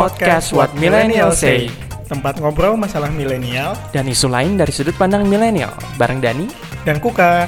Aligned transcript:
Podcast 0.00 0.56
What 0.56 0.72
Millennial 0.80 1.28
Say 1.36 1.68
Tempat 2.08 2.40
ngobrol 2.40 2.72
masalah 2.72 3.12
milenial 3.12 3.76
dan 3.92 4.08
isu 4.08 4.32
lain 4.32 4.56
dari 4.56 4.72
sudut 4.72 4.96
pandang 4.96 5.28
milenial 5.28 5.76
bareng 6.00 6.24
Dani. 6.24 6.48
dan 6.88 7.04
Kuka. 7.04 7.44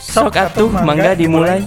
Sok 0.00 0.32
atuh 0.32 0.72
mangga 0.80 1.12
dimulai. 1.12 1.60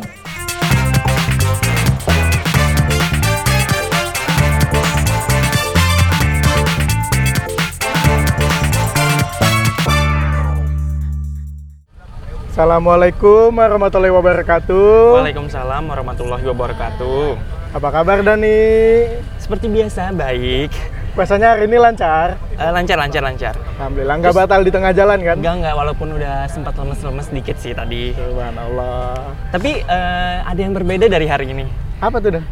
Assalamualaikum 12.53 13.49
warahmatullahi 13.49 14.13
wabarakatuh. 14.13 15.25
Waalaikumsalam 15.25 15.89
warahmatullahi 15.89 16.45
wabarakatuh. 16.45 17.34
Apa 17.73 17.89
kabar 17.89 18.21
Dani? 18.21 19.09
Seperti 19.41 19.66
biasa, 19.66 20.13
baik. 20.13 20.70
Puasanya 21.17 21.57
hari 21.57 21.66
ini 21.66 21.81
lancar. 21.81 22.38
Eh, 22.53 22.70
lancar, 22.70 23.02
lancar, 23.02 23.26
lancar. 23.26 23.57
Alhamdulillah 23.81 24.16
nggak 24.21 24.38
batal 24.38 24.62
di 24.62 24.70
tengah 24.70 24.93
jalan 24.93 25.26
kan? 25.26 25.41
Enggak, 25.41 25.55
enggak, 25.66 25.73
walaupun 25.81 26.13
udah 26.13 26.45
sempat 26.45 26.77
lemes-lemes 26.77 27.34
dikit 27.34 27.57
sih 27.57 27.73
tadi. 27.73 28.13
Subhanallah. 28.13 29.34
Tapi 29.49 29.81
eh, 29.81 30.38
ada 30.45 30.59
yang 30.62 30.77
berbeda 30.77 31.09
dari 31.09 31.26
hari 31.26 31.49
ini. 31.49 31.65
Apa 32.05 32.21
tuh 32.21 32.38
Dan? 32.38 32.45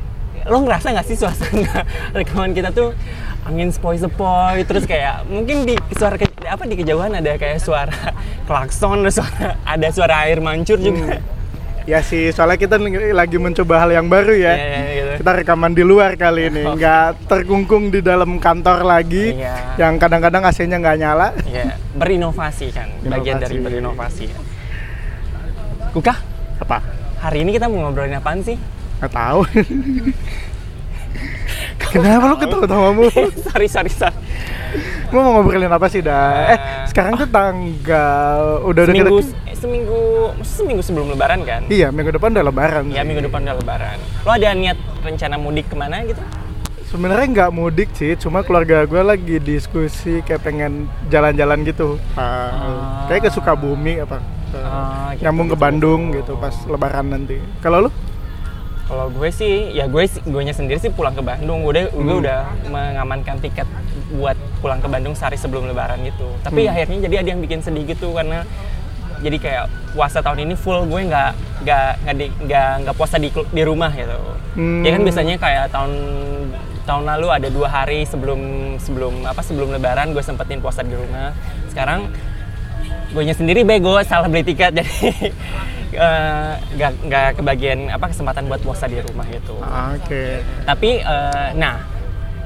Lo 0.50 0.66
ngerasa 0.66 0.98
nggak 0.98 1.06
sih 1.06 1.14
suasana 1.14 1.86
rekaman 2.18 2.58
kita 2.58 2.74
tuh 2.74 2.98
angin 3.42 3.70
sepoi-sepoi, 3.70 4.62
terus 4.64 4.86
kayak 4.86 5.26
mungkin 5.26 5.66
di 5.66 5.74
suara 5.98 6.14
ke, 6.14 6.30
apa 6.46 6.64
di 6.64 6.78
kejauhan 6.78 7.18
ada 7.18 7.36
kayak 7.36 7.58
suara 7.58 8.14
klakson, 8.46 9.02
ada 9.02 9.12
suara 9.12 9.48
ada 9.66 9.88
suara 9.90 10.16
air 10.26 10.38
mancur 10.38 10.78
juga. 10.78 11.18
Ya 11.90 12.06
sih, 12.06 12.30
soalnya 12.30 12.62
kita 12.62 12.78
lagi 13.10 13.42
mencoba 13.42 13.82
hal 13.82 13.90
yang 13.90 14.06
baru 14.06 14.38
ya. 14.38 14.54
Iya, 14.54 14.66
iya, 14.70 14.82
gitu. 14.94 15.12
Kita 15.26 15.32
rekaman 15.34 15.74
di 15.74 15.82
luar 15.82 16.14
kali 16.14 16.54
ini, 16.54 16.62
nggak 16.62 17.26
terkungkung 17.26 17.90
di 17.90 18.06
dalam 18.06 18.38
kantor 18.38 18.86
lagi, 18.86 19.34
Iya. 19.34 19.82
yang 19.82 19.98
kadang-kadang 19.98 20.46
AC-nya 20.46 20.78
nggak 20.78 20.98
nyala. 21.02 21.34
Ya, 21.50 21.74
berinovasi 21.98 22.70
kan, 22.70 22.86
bagian 23.02 23.42
dari 23.42 23.58
Inovasi. 23.58 23.66
berinovasi. 23.66 24.26
Kuka, 25.90 26.14
Apa? 26.62 26.78
hari 27.18 27.42
ini 27.42 27.58
kita 27.58 27.66
mau 27.66 27.90
ngobrolin 27.90 28.14
apaan 28.14 28.46
sih? 28.46 28.62
Nggak 29.02 29.12
tahu. 29.18 29.42
Kenapa 31.90 32.24
lu 32.28 32.36
ketawa-tawa 32.38 32.90
mulu? 32.92 33.10
sorry, 33.46 33.66
sorry, 33.66 33.90
sorry. 33.90 34.16
Lu 35.10 35.18
mau 35.18 35.32
ngobrolin 35.36 35.68
apa 35.68 35.88
sih, 35.88 36.00
dah? 36.00 36.28
Eh, 36.46 36.50
Eh. 36.50 36.58
sekarang 36.86 37.16
tuh 37.16 37.28
tanggal 37.28 38.42
udah 38.64 38.82
udah 38.82 38.84
Seminggu, 38.86 39.18
kita- 39.20 39.36
eh, 39.44 39.56
seminggu, 39.56 40.00
maksudnya 40.34 40.58
seminggu 40.58 40.82
sebelum 40.82 41.08
lebaran 41.10 41.40
kan? 41.42 41.62
Iya, 41.68 41.88
minggu 41.90 42.12
depan 42.12 42.32
udah 42.32 42.46
lebaran. 42.46 42.84
Ya, 42.88 42.96
sih. 42.96 43.06
minggu 43.06 43.22
depan 43.26 43.40
udah 43.42 43.56
lebaran. 43.58 43.98
Lo 44.22 44.32
ada 44.32 44.50
niat 44.54 44.76
rencana 45.02 45.36
mudik 45.36 45.68
ke 45.68 45.76
mana 45.76 46.04
gitu? 46.04 46.22
Sebenarnya 46.86 47.24
nggak 47.26 47.52
mudik 47.52 47.90
sih, 47.92 48.16
cuma 48.16 48.40
keluarga 48.42 48.84
gue 48.84 49.00
lagi 49.02 49.40
diskusi 49.40 50.20
kayak 50.22 50.42
pengen 50.42 50.74
jalan-jalan 51.08 51.64
gitu. 51.64 51.96
Ah. 52.14 53.08
Kayak 53.08 53.22
ke 53.26 53.30
Sukabumi 53.32 54.00
apa? 54.00 54.20
ke- 54.50 54.60
Ah, 54.60 55.12
gitu, 55.14 55.24
nyambung 55.24 55.48
ke 55.48 55.56
gitu. 55.56 55.64
Bandung 55.64 56.02
gitu 56.12 56.34
pas 56.36 56.52
lebaran 56.68 57.08
nanti. 57.10 57.40
Kalau 57.60 57.88
lu? 57.88 57.90
Kalau 58.92 59.08
gue 59.08 59.30
sih, 59.32 59.72
ya 59.72 59.88
gue 59.88 60.04
gue 60.04 60.42
sendiri 60.52 60.76
sih 60.76 60.92
pulang 60.92 61.16
ke 61.16 61.24
Bandung. 61.24 61.64
Gue 61.64 61.80
udah, 61.80 61.86
gue 61.88 62.04
Hmm. 62.12 62.24
udah 62.28 62.40
mengamankan 62.68 63.40
tiket 63.40 63.64
buat 64.12 64.36
pulang 64.60 64.84
ke 64.84 64.92
Bandung 64.92 65.16
sehari 65.16 65.40
sebelum 65.40 65.64
Lebaran 65.64 66.04
gitu. 66.04 66.28
Tapi 66.44 66.68
Hmm. 66.68 66.76
akhirnya 66.76 66.98
jadi 67.08 67.16
ada 67.24 67.30
yang 67.32 67.40
bikin 67.40 67.64
sedih 67.64 67.88
gitu 67.88 68.12
karena 68.12 68.44
jadi 69.24 69.38
kayak 69.40 69.66
puasa 69.96 70.20
tahun 70.20 70.44
ini 70.44 70.60
full 70.60 70.84
gue 70.92 71.08
nggak 71.08 71.32
nggak 71.64 71.90
nggak 72.04 72.16
nggak 72.44 72.72
nggak 72.84 72.96
puasa 73.00 73.16
di 73.16 73.32
di 73.32 73.64
rumah 73.64 73.96
gitu. 73.96 74.20
Hmm. 74.60 74.84
Ya 74.84 74.92
kan 74.92 75.02
biasanya 75.08 75.36
kayak 75.40 75.66
tahun 75.72 75.92
tahun 76.84 77.04
lalu 77.16 77.28
ada 77.32 77.48
dua 77.48 77.72
hari 77.72 78.04
sebelum 78.04 78.40
sebelum 78.76 79.24
apa 79.24 79.40
sebelum 79.40 79.72
Lebaran 79.72 80.12
gue 80.12 80.20
sempetin 80.20 80.60
puasa 80.60 80.84
di 80.84 81.00
rumah. 81.00 81.32
Sekarang 81.72 82.12
gue 83.16 83.24
sendiri 83.32 83.64
bego 83.64 83.96
salah 84.04 84.28
beli 84.28 84.44
tiket 84.44 84.76
jadi 84.84 84.92
eh, 85.94 86.54
nggak 86.76 86.92
nggak 87.08 87.30
kebagian 87.40 87.80
apa 87.92 88.12
kesempatan 88.12 88.48
buat 88.48 88.62
puasa 88.64 88.88
di 88.88 89.00
rumah 89.00 89.26
gitu. 89.28 89.56
Oke. 89.96 90.42
Tapi 90.64 90.90
eh, 91.00 91.50
nah 91.56 91.84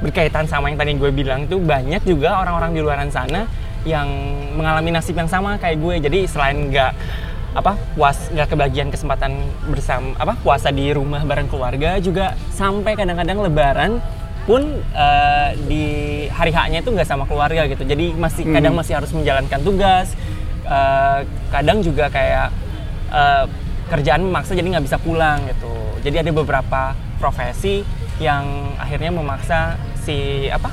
berkaitan 0.01 0.45
sama 0.45 0.69
yang 0.69 0.77
tadi 0.77 0.91
gue 0.97 1.11
bilang 1.13 1.47
tuh 1.47 1.61
banyak 1.63 2.03
juga 2.03 2.43
orang-orang 2.43 2.75
di 2.75 2.81
luaran 2.83 3.09
sana 3.09 3.47
yang 3.85 4.05
mengalami 4.57 4.91
nasib 4.91 5.15
yang 5.15 5.29
sama 5.29 5.55
kayak 5.57 5.77
gue. 5.79 5.95
Jadi 6.03 6.19
selain 6.27 6.73
nggak 6.73 6.93
apa 7.55 7.79
puas 7.95 8.27
nggak 8.35 8.51
kebagian 8.51 8.91
kesempatan 8.91 9.31
bersama 9.71 10.11
apa 10.19 10.35
puasa 10.43 10.75
di 10.75 10.91
rumah 10.91 11.23
bareng 11.23 11.47
keluarga 11.47 11.95
juga 12.03 12.35
sampai 12.51 12.99
kadang-kadang 12.99 13.39
lebaran 13.39 13.91
pun 14.43 14.61
eh, 14.91 15.49
di 15.65 15.85
hari 16.29 16.51
haknya 16.51 16.83
itu 16.83 16.91
nggak 16.91 17.07
sama 17.07 17.23
keluarga 17.23 17.63
gitu 17.65 17.87
jadi 17.87 18.11
masih 18.11 18.43
Hmm. 18.45 18.55
kadang 18.59 18.73
masih 18.75 18.93
harus 18.99 19.09
menjalankan 19.15 19.61
tugas 19.63 20.11
Eh, 20.65 21.19
kadang 21.53 21.77
juga 21.85 22.09
kayak 22.09 22.49
eh, 23.15 23.45
kerjaan 23.85 24.21
memaksa 24.21 24.51
jadi 24.53 24.67
nggak 24.67 24.85
bisa 24.85 24.97
pulang 24.99 25.39
gitu 25.47 25.71
jadi 26.03 26.21
ada 26.21 26.31
beberapa 26.33 26.81
profesi 27.15 27.81
yang 28.19 28.43
akhirnya 28.75 29.09
memaksa 29.09 29.79
si 29.97 30.47
apa 30.47 30.69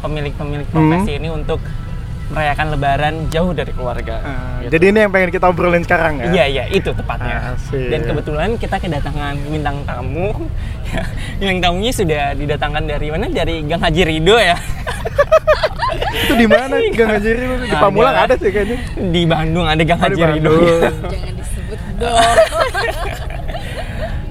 pemilik-pemilik 0.00 0.68
profesi 0.68 1.16
ini 1.16 1.28
untuk 1.28 1.60
merayakan 2.24 2.72
lebaran 2.72 3.14
jauh 3.28 3.52
dari 3.52 3.68
keluarga 3.70 4.16
Ah, 4.24 4.56
gitu. 4.64 4.80
Jadi 4.80 4.84
ini 4.88 4.98
yang 5.04 5.12
pengen 5.12 5.28
kita 5.28 5.44
obrolin 5.44 5.84
sekarang 5.84 6.24
ya? 6.24 6.32
Iya 6.32 6.44
iya 6.48 6.64
itu 6.72 6.88
tepatnya. 6.90 7.52
Asik. 7.52 7.92
Dan 7.92 8.00
kebetulan 8.00 8.48
kita 8.56 8.80
kedatangan 8.80 9.36
bintang 9.44 9.76
tamu. 9.84 10.32
bintang 11.38 11.60
tamunya 11.60 11.92
sudah 11.92 12.32
didatangkan 12.32 12.88
dari 12.88 13.12
mana? 13.12 13.28
Dari 13.28 13.60
Gang 13.68 13.84
Haji 13.84 14.02
Rido 14.08 14.40
ya. 14.40 14.56
Itu 16.24 16.34
di 16.34 16.46
mana? 16.48 16.80
Gang 16.96 17.10
Anjir 17.12 17.36
itu 17.36 17.54
di. 17.60 17.76
Pamulang 17.76 18.16
ada 18.16 18.34
sih 18.40 18.50
kayaknya. 18.50 18.78
Di 19.12 19.22
Bandung 19.28 19.66
ada 19.68 19.82
Gang 19.84 20.00
Oh, 20.00 20.04
Haji 20.08 20.22
Rido. 20.24 20.52
Jangan 21.12 21.34
dong. 21.98 22.36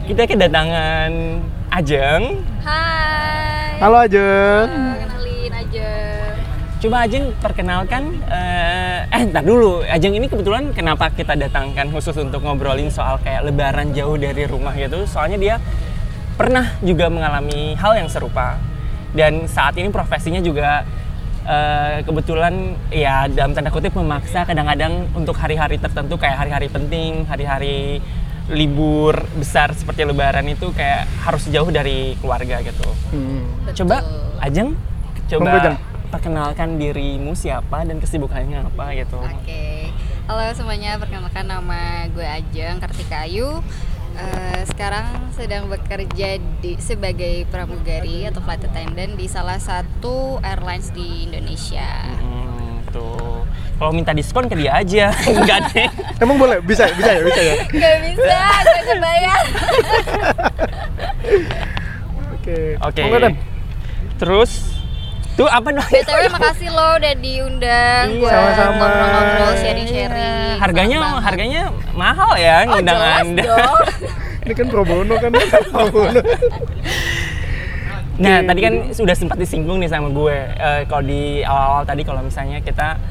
kita 0.10 0.24
kedatangan 0.28 1.12
Ajeng. 1.74 2.44
Hai. 2.62 3.80
Halo 3.82 3.98
Ajeng. 4.06 4.68
Eh, 4.70 4.96
kenalin 5.02 5.54
aja. 5.54 5.92
Coba 6.84 6.98
Ajeng 7.08 7.26
perkenalkan 7.40 8.04
eh 8.28 9.08
eh 9.08 9.22
entar 9.24 9.42
dulu. 9.42 9.82
Ajeng 9.88 10.14
ini 10.14 10.28
kebetulan 10.28 10.76
kenapa 10.76 11.10
kita 11.10 11.34
datangkan 11.34 11.90
khusus 11.90 12.14
untuk 12.20 12.44
ngobrolin 12.44 12.92
soal 12.92 13.18
kayak 13.24 13.48
lebaran 13.48 13.96
jauh 13.96 14.20
dari 14.20 14.46
rumah 14.46 14.76
gitu. 14.76 15.08
Soalnya 15.08 15.38
dia 15.40 15.56
pernah 16.36 16.76
juga 16.84 17.08
mengalami 17.08 17.74
hal 17.80 17.98
yang 17.98 18.10
serupa. 18.12 18.60
Dan 19.14 19.46
saat 19.46 19.78
ini 19.78 19.94
profesinya 19.94 20.42
juga 20.42 20.84
eh, 21.44 21.98
kebetulan 22.04 22.76
ya 22.90 23.28
dalam 23.32 23.56
tanda 23.56 23.70
kutip 23.70 23.96
memaksa 23.96 24.44
kadang-kadang 24.48 25.08
untuk 25.16 25.36
hari-hari 25.38 25.80
tertentu 25.80 26.16
kayak 26.20 26.40
hari-hari 26.40 26.68
penting, 26.72 27.28
hari-hari 27.28 28.00
libur 28.52 29.16
besar 29.40 29.72
seperti 29.72 30.04
lebaran 30.04 30.44
itu 30.52 30.76
kayak 30.76 31.08
harus 31.24 31.48
jauh 31.48 31.72
dari 31.72 32.20
keluarga 32.20 32.60
gitu. 32.60 32.88
Hmm. 33.16 33.48
Betul. 33.64 33.88
Coba 33.88 33.98
Ajeng, 34.44 34.76
coba 35.32 35.80
perkenalkan 36.12 36.78
dirimu 36.78 37.34
siapa 37.34 37.88
dan 37.88 37.98
kesibukannya 37.98 38.68
apa 38.68 38.86
gitu. 39.00 39.18
Oke. 39.18 39.90
Halo 40.24 40.56
semuanya, 40.56 40.96
perkenalkan 41.00 41.48
nama 41.48 42.08
gue 42.12 42.24
Ajeng 42.24 42.80
Kartika 42.80 43.28
Ayu. 43.28 43.64
Eh, 44.14 44.62
sekarang 44.70 45.34
sedang 45.34 45.66
bekerja 45.66 46.38
di 46.62 46.78
sebagai 46.78 47.50
pramugari 47.50 48.30
atau 48.30 48.46
flight 48.46 48.62
attendant 48.70 49.18
di 49.18 49.26
salah 49.26 49.58
satu 49.58 50.38
airlines 50.46 50.94
di 50.94 51.26
Indonesia. 51.26 52.14
Hmm, 52.22 52.86
tuh. 52.94 53.42
Kalau 53.82 53.90
minta 53.90 54.14
diskon 54.14 54.46
ke 54.46 54.54
dia 54.54 54.78
aja, 54.78 55.10
enggak 55.34 55.74
deh. 55.74 55.90
Emang 56.22 56.38
boleh? 56.38 56.62
Bisa 56.62 56.86
bisa 56.94 57.10
ya? 57.10 57.22
Bisa 57.26 57.42
ya? 57.42 57.56
Gak 57.74 57.98
bisa, 58.06 58.40
gak 58.62 58.84
kebayang. 58.86 59.46
Oke. 62.38 62.58
Oke. 62.86 63.02
Dan. 63.18 63.34
Terus 64.22 64.73
tuh 65.34 65.48
apa 65.48 65.68
dong? 65.68 65.82
BTW 65.84 66.24
makasih 66.30 66.70
lo 66.70 66.88
udah 66.96 67.14
diundang 67.16 68.06
Iya, 68.08 68.20
buat 68.20 68.32
sama-sama. 68.32 68.74
ngobrol-ngobrol, 68.78 69.52
sharing-sharing. 69.58 70.56
Harganya 70.56 70.96
Senang 70.96 71.10
banget. 71.10 71.24
harganya 71.26 71.62
mahal 71.94 72.32
ya 72.36 72.56
Oh, 72.56 72.64
ngundang 72.70 72.96
jelas 72.96 73.18
Anda. 73.20 73.44
dong. 73.44 73.78
Ini 74.44 74.54
kan 74.54 74.66
pro 74.68 74.84
bono 74.84 75.14
kan? 75.18 75.32
Pro 75.72 75.86
bono. 75.90 76.22
Nah, 78.14 78.46
tadi 78.46 78.60
kan 78.62 78.74
sudah 78.94 79.16
sempat 79.16 79.36
disinggung 79.36 79.80
nih 79.80 79.90
sama 79.90 80.08
gue. 80.08 80.38
Eh, 80.54 80.82
kalau 80.86 81.02
di 81.02 81.42
awal-awal 81.42 81.84
tadi 81.84 82.02
kalau 82.02 82.22
misalnya 82.22 82.62
kita 82.62 83.02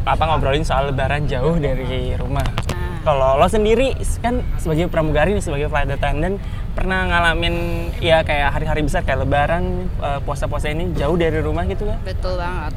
apa 0.00 0.22
ngobrolin 0.24 0.62
soal 0.62 0.88
lebaran 0.88 1.26
jauh 1.26 1.58
dari 1.58 2.14
rumah. 2.14 2.46
Nah. 2.70 3.02
Kalau 3.02 3.36
lo 3.36 3.46
sendiri 3.46 3.92
kan 4.18 4.40
sebagai 4.56 4.86
pramugari 4.86 5.34
nih 5.34 5.42
sebagai 5.42 5.66
flight 5.66 5.90
attendant 5.90 6.38
pernah 6.74 7.06
ngalamin 7.06 7.54
ya 7.98 8.20
kayak 8.20 8.50
hari-hari 8.50 8.82
besar 8.82 9.02
kayak 9.02 9.22
lebaran, 9.22 9.64
eh, 9.96 10.20
puasa-puasa 10.20 10.68
ini 10.68 10.90
jauh 10.92 11.14
dari 11.14 11.38
rumah 11.38 11.64
gitu 11.64 11.86
kan? 11.86 11.98
Betul 12.02 12.36
banget. 12.36 12.74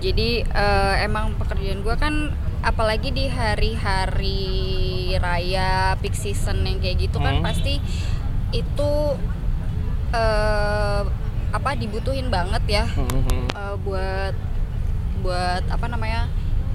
Jadi 0.00 0.28
eh, 0.42 0.94
emang 1.02 1.34
pekerjaan 1.36 1.82
gue 1.82 1.94
kan 1.94 2.14
apalagi 2.62 3.10
di 3.10 3.26
hari-hari 3.26 4.42
raya 5.18 5.98
peak 5.98 6.14
season 6.14 6.62
yang 6.62 6.78
kayak 6.78 6.96
gitu 7.00 7.18
kan 7.18 7.38
Hmm. 7.38 7.44
pasti 7.44 7.82
itu 8.50 8.90
eh, 10.12 11.02
apa 11.52 11.70
dibutuhin 11.74 12.28
banget 12.28 12.62
ya 12.68 12.84
Mhm. 12.86 13.50
eh, 13.50 13.74
buat 13.82 14.34
buat 15.22 15.62
apa 15.66 15.86
namanya 15.86 16.26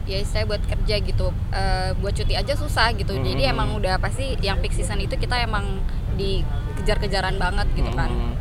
ya 0.07 0.23
saya 0.23 0.43
buat 0.43 0.63
kerja 0.63 0.95
gitu 0.99 1.27
Eh, 1.49 1.91
buat 1.97 2.13
cuti 2.13 2.33
aja 2.33 2.53
susah 2.53 2.93
gitu 2.93 3.13
jadi 3.15 3.43
Hmm. 3.45 3.53
emang 3.53 3.69
udah 3.75 3.97
pasti 3.97 4.39
yang 4.39 4.57
peak 4.57 4.71
season 4.71 4.97
itu 4.97 5.13
kita 5.13 5.37
emang 5.39 5.83
dikejar-kejaran 6.15 7.35
banget 7.35 7.67
gitu 7.73 7.91
kan 7.91 8.07
Mhm. 8.07 8.33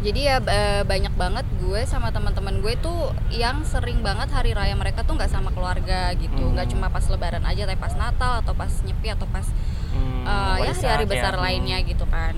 jadi 0.00 0.20
ya 0.22 0.36
eh, 0.42 0.82
banyak 0.82 1.14
banget 1.14 1.42
gue 1.58 1.80
sama 1.82 2.08
teman-teman 2.08 2.60
gue 2.60 2.74
tuh 2.76 2.96
yang 3.30 3.62
sering 3.62 4.00
banget 4.00 4.28
hari 4.28 4.52
raya 4.52 4.72
mereka 4.72 5.00
tuh 5.00 5.14
nggak 5.14 5.28
sama 5.28 5.48
keluarga 5.50 6.12
gitu 6.14 6.44
nggak 6.46 6.66
Hmm. 6.66 6.74
cuma 6.76 6.86
pas 6.88 7.04
lebaran 7.04 7.42
aja 7.42 7.64
tapi 7.64 7.76
pas 7.76 7.94
natal 7.94 8.40
atau 8.40 8.52
pas 8.52 8.70
nyepi 8.80 9.08
atau 9.10 9.26
pas 9.26 9.46
Hmm, 9.90 10.22
eh, 10.22 10.56
ya 10.60 10.72
hari-hari 10.72 11.04
ya. 11.04 11.10
besar 11.10 11.34
Hmm. 11.34 11.42
lainnya 11.42 11.78
gitu 11.82 12.04
kan 12.06 12.34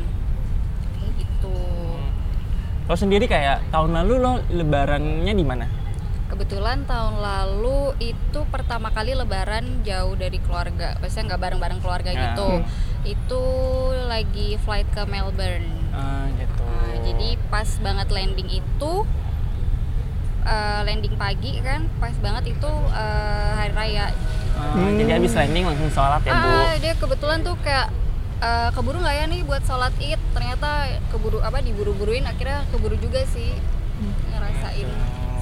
gitu 1.14 1.54
Lo 2.86 2.94
sendiri 2.94 3.26
kayak 3.26 3.66
tahun 3.68 3.92
lalu 3.94 4.14
lo 4.16 4.32
lebarannya 4.48 5.32
di 5.32 5.42
mana? 5.42 5.66
Kebetulan 6.26 6.82
tahun 6.84 7.16
lalu 7.16 7.78
itu 8.04 8.40
pertama 8.46 8.88
kali 8.88 9.12
lebaran 9.12 9.62
jauh 9.82 10.14
dari 10.14 10.38
keluarga 10.38 10.94
biasanya 10.96 11.24
nggak 11.28 11.40
bareng-bareng 11.40 11.80
keluarga 11.80 12.10
Ya. 12.10 12.20
gitu 12.28 12.48
itu 13.04 13.42
lagi 14.04 14.58
flight 14.58 14.90
ke 14.90 15.02
Melbourne 15.04 15.70
Ah, 15.90 16.28
gitu. 16.30 16.60
Nah, 16.60 16.94
jadi 17.00 17.28
pas 17.46 17.68
banget 17.78 18.08
landing 18.10 18.50
itu 18.52 18.92
eh, 20.44 20.80
landing 20.82 21.14
pagi 21.16 21.58
kan 21.60 21.86
pas 21.96 22.14
banget 22.16 22.52
itu 22.52 22.70
eh, 22.92 23.50
hari 23.54 23.72
raya 23.72 24.06
Ah, 24.52 24.72
Hmm. 24.72 24.96
Jadi 24.96 25.12
habis 25.12 25.32
landing 25.32 25.64
langsung 25.64 25.90
sholat 25.90 26.20
ya 26.22 26.32
bu. 26.32 26.48
ah 26.48 26.74
dia 26.76 26.94
kebetulan 26.94 27.38
tuh 27.40 27.56
kayak 27.60 27.92
eh, 28.38 28.68
keburu 28.72 28.98
nggak 28.98 29.14
ya 29.14 29.24
nih 29.26 29.40
buat 29.42 29.62
sholat 29.62 29.92
id 29.98 30.18
ternyata 30.32 30.68
keburu 31.06 31.38
apa 31.38 31.60
diburu-buruin 31.60 32.24
akhirnya 32.24 32.64
keburu 32.66 32.96
juga 32.96 33.20
sih 33.26 33.52
ngerasain 34.26 34.88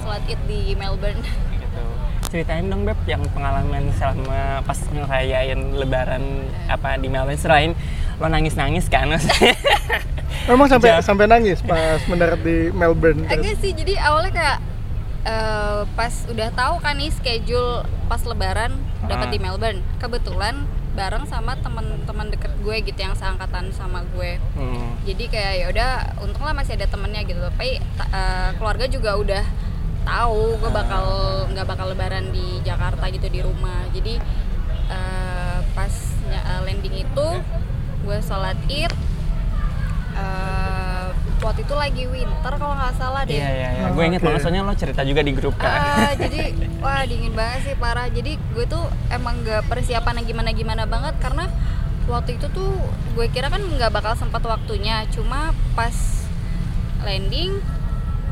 sholat 0.05 0.21
id 0.27 0.37
di 0.45 0.61
Melbourne 0.73 1.17
Gitu. 1.51 1.81
Ceritain 2.27 2.61
dong 2.63 2.83
beb 2.83 2.97
yang 3.05 3.25
pengalaman 3.27 3.89
selama 3.91 4.39
pas 4.61 4.77
ngerayain 4.85 5.57
lebaran 5.73 6.21
apa 6.67 6.93
di 6.95 7.07
Melbourne 7.07 7.35
selain 7.35 7.73
lo 8.15 8.27
nangis-nangis 8.27 8.85
kan 8.85 9.09
maksudnya. 9.09 9.57
Memang 10.47 10.67
sampai 10.67 11.01
sampai 11.01 11.25
nangis 11.25 11.59
pas 11.59 11.97
mendarat 12.05 12.37
di 12.39 12.69
Melbourne. 12.69 13.25
agak 13.25 13.57
sih 13.57 13.73
jadi 13.73 13.97
awalnya 13.99 14.31
kayak 14.31 14.57
eh, 15.25 15.81
pas 15.91 16.13
udah 16.27 16.49
tahu 16.51 16.73
kan 16.79 16.93
nih 16.93 17.09
schedule 17.09 17.81
pas 18.05 18.21
lebaran 18.21 18.77
dapat 19.03 19.27
Ah. 19.27 19.33
di 19.33 19.39
Melbourne 19.39 19.81
kebetulan 19.97 20.63
bareng 20.93 21.25
sama 21.25 21.57
teman-teman 21.57 22.29
deket 22.29 22.55
gue 22.57 22.75
gitu 22.83 22.95
yang 22.97 23.11
seangkatan 23.13 23.67
sama 23.69 24.05
gue 24.07 24.39
Hmm. 24.53 24.95
jadi 25.03 25.23
kayak 25.27 25.53
ya 25.53 25.65
udah 25.67 25.89
untunglah 26.21 26.53
masih 26.53 26.73
ada 26.73 26.87
temennya 26.87 27.21
gitu 27.21 27.41
tapi 27.43 27.77
ta- 27.95 28.07
eh, 28.07 28.49
keluarga 28.55 28.85
juga 28.87 29.11
udah 29.13 29.43
tahu 30.05 30.61
gue 30.61 30.71
bakal 30.71 31.05
nggak 31.51 31.65
bakal 31.65 31.85
lebaran 31.91 32.29
di 32.29 32.61
Jakarta 32.61 33.09
gitu 33.09 33.27
di 33.27 33.41
rumah 33.41 33.89
jadi 33.89 34.21
eh, 34.89 35.57
pas 35.73 35.93
eh, 36.29 36.59
landing 36.61 36.95
itu 37.01 37.27
gue 38.05 38.17
sholat 38.21 38.57
id 38.69 38.93
eh, 40.15 41.07
waktu 41.41 41.61
itu 41.61 41.75
lagi 41.75 42.03
winter 42.09 42.53
kalau 42.57 42.73
nggak 42.73 42.95
salah 42.97 43.21
deh 43.27 43.35
Iya 43.37 43.49
iya 43.49 43.69
iya. 43.77 43.85
Oh, 43.89 43.93
Gue 43.93 44.03
inget 44.09 44.21
banget 44.23 44.41
soalnya 44.41 44.65
lo 44.65 44.73
cerita 44.73 45.01
juga 45.05 45.21
di 45.21 45.31
grup 45.35 45.53
kan. 45.59 45.69
Ah, 45.69 46.11
jadi 46.21 46.55
wah 46.81 47.03
dingin 47.05 47.33
banget 47.37 47.59
sih 47.69 47.75
parah. 47.77 48.07
Jadi 48.09 48.37
gue 48.39 48.65
tuh 48.65 48.81
emang 49.13 49.43
nggak 49.45 49.67
persiapan 49.69 50.21
yang 50.23 50.27
gimana 50.31 50.49
gimana 50.55 50.83
banget 50.89 51.13
karena 51.21 51.45
waktu 52.09 52.37
itu 52.37 52.47
tuh 52.53 52.71
gue 53.17 53.25
kira 53.29 53.49
kan 53.53 53.61
nggak 53.61 53.91
bakal 53.93 54.17
sempat 54.17 54.41
waktunya. 54.41 55.05
Cuma 55.13 55.53
pas 55.77 55.93
landing 57.05 57.61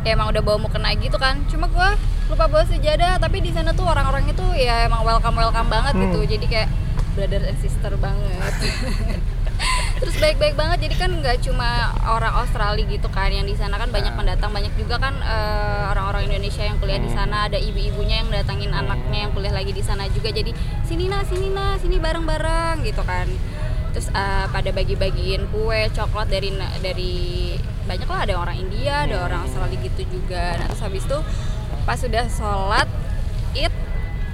ya 0.03 0.13
emang 0.13 0.29
udah 0.29 0.41
bawa 0.41 0.57
mukena 0.59 0.91
gitu 0.93 1.15
kan. 1.15 1.41
Cuma 1.47 1.67
gue 1.67 1.89
lupa 2.27 2.45
bawa 2.45 2.63
sejadah. 2.63 3.17
Tapi 3.17 3.39
di 3.39 3.51
sana 3.51 3.71
tuh 3.71 3.83
orang-orang 3.83 4.27
itu 4.27 4.43
ya 4.55 4.83
emang 4.83 5.01
welcome 5.01 5.35
welcome 5.35 5.67
banget 5.67 5.93
gitu. 5.97 6.19
Hmm. 6.19 6.29
Jadi 6.29 6.45
kayak 6.45 6.69
brother 7.13 7.41
and 7.41 7.59
sister 7.59 7.93
banget. 7.95 8.53
Terus 10.03 10.19
baik-baik 10.19 10.59
banget. 10.59 10.89
Jadi 10.89 10.95
kan 10.97 11.11
nggak 11.13 11.39
cuma 11.41 11.95
orang 12.03 12.35
Australia 12.35 12.83
gitu 12.83 13.07
kan 13.07 13.31
yang 13.31 13.47
di 13.47 13.55
sana 13.55 13.79
kan 13.79 13.87
banyak 13.87 14.11
Ah. 14.11 14.17
pendatang, 14.17 14.51
banyak 14.51 14.73
juga 14.75 14.99
kan 14.99 15.15
eh, 15.15 15.83
orang-orang 15.89 16.27
Indonesia 16.27 16.59
yang 16.61 16.75
kuliah 16.77 16.99
di 16.99 17.07
Hmm. 17.07 17.15
sana. 17.15 17.47
Ada 17.47 17.55
ibu-ibunya 17.57 18.19
yang 18.19 18.29
datangin 18.29 18.75
anaknya 18.75 19.23
yang 19.23 19.31
kuliah 19.31 19.55
lagi 19.55 19.71
di 19.71 19.79
sana 19.79 20.03
juga. 20.09 20.27
Jadi 20.29 20.51
sini 20.83 21.07
nak, 21.07 21.23
sini 21.25 21.47
nak, 21.47 21.79
sini 21.79 21.95
bareng-bareng 21.97 22.83
gitu 22.83 22.99
kan. 23.01 23.29
Terus 23.93 24.09
eh, 24.09 24.45
pada 24.49 24.69
bagi-bagiin 24.73 25.47
kue, 25.47 25.87
coklat 25.93 26.27
dari 26.27 26.49
dari 26.81 27.13
banyak 27.83 28.05
lah 28.05 28.19
ada 28.21 28.35
orang 28.37 28.57
India, 28.57 29.03
ada 29.03 29.21
orang 29.21 29.43
Australia 29.43 29.77
gitu 29.77 30.01
juga. 30.09 30.55
Nah, 30.55 30.65
terus 30.67 30.81
habis 30.81 31.03
itu 31.03 31.17
pas 31.83 31.95
sudah 31.95 32.25
sholat 32.27 32.87
id 33.53 33.73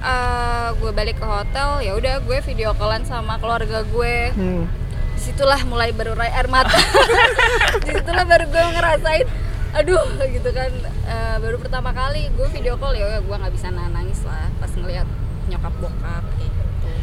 eh, 0.00 0.68
gue 0.72 0.90
balik 0.90 1.18
ke 1.18 1.26
hotel 1.26 1.82
ya 1.82 1.92
udah 1.92 2.20
gue 2.20 2.38
video 2.42 2.72
callan 2.72 3.02
sama 3.02 3.36
keluarga 3.36 3.82
gue 3.82 4.16
Hmm. 4.32 4.64
di 5.12 5.20
situlah 5.20 5.60
mulai 5.62 5.90
berurai 5.90 6.30
air 6.30 6.48
mata 6.48 6.72
di 7.84 7.90
situlah 7.90 8.24
baru 8.24 8.46
gue 8.46 8.64
ngerasain 8.70 9.26
aduh 9.72 10.00
gitu 10.24 10.50
kan 10.50 10.70
Eh, 11.04 11.36
baru 11.42 11.58
pertama 11.58 11.90
kali 11.90 12.30
gue 12.30 12.46
video 12.48 12.78
call 12.78 12.94
ya 12.94 13.18
gue 13.18 13.34
nggak 13.34 13.50
bisa 13.50 13.66
nangis 13.68 14.22
lah 14.22 14.46
pas 14.56 14.70
ngeliat 14.70 15.02
nyokap 15.50 15.74
bokap 15.82 16.22
kayak 16.38 16.54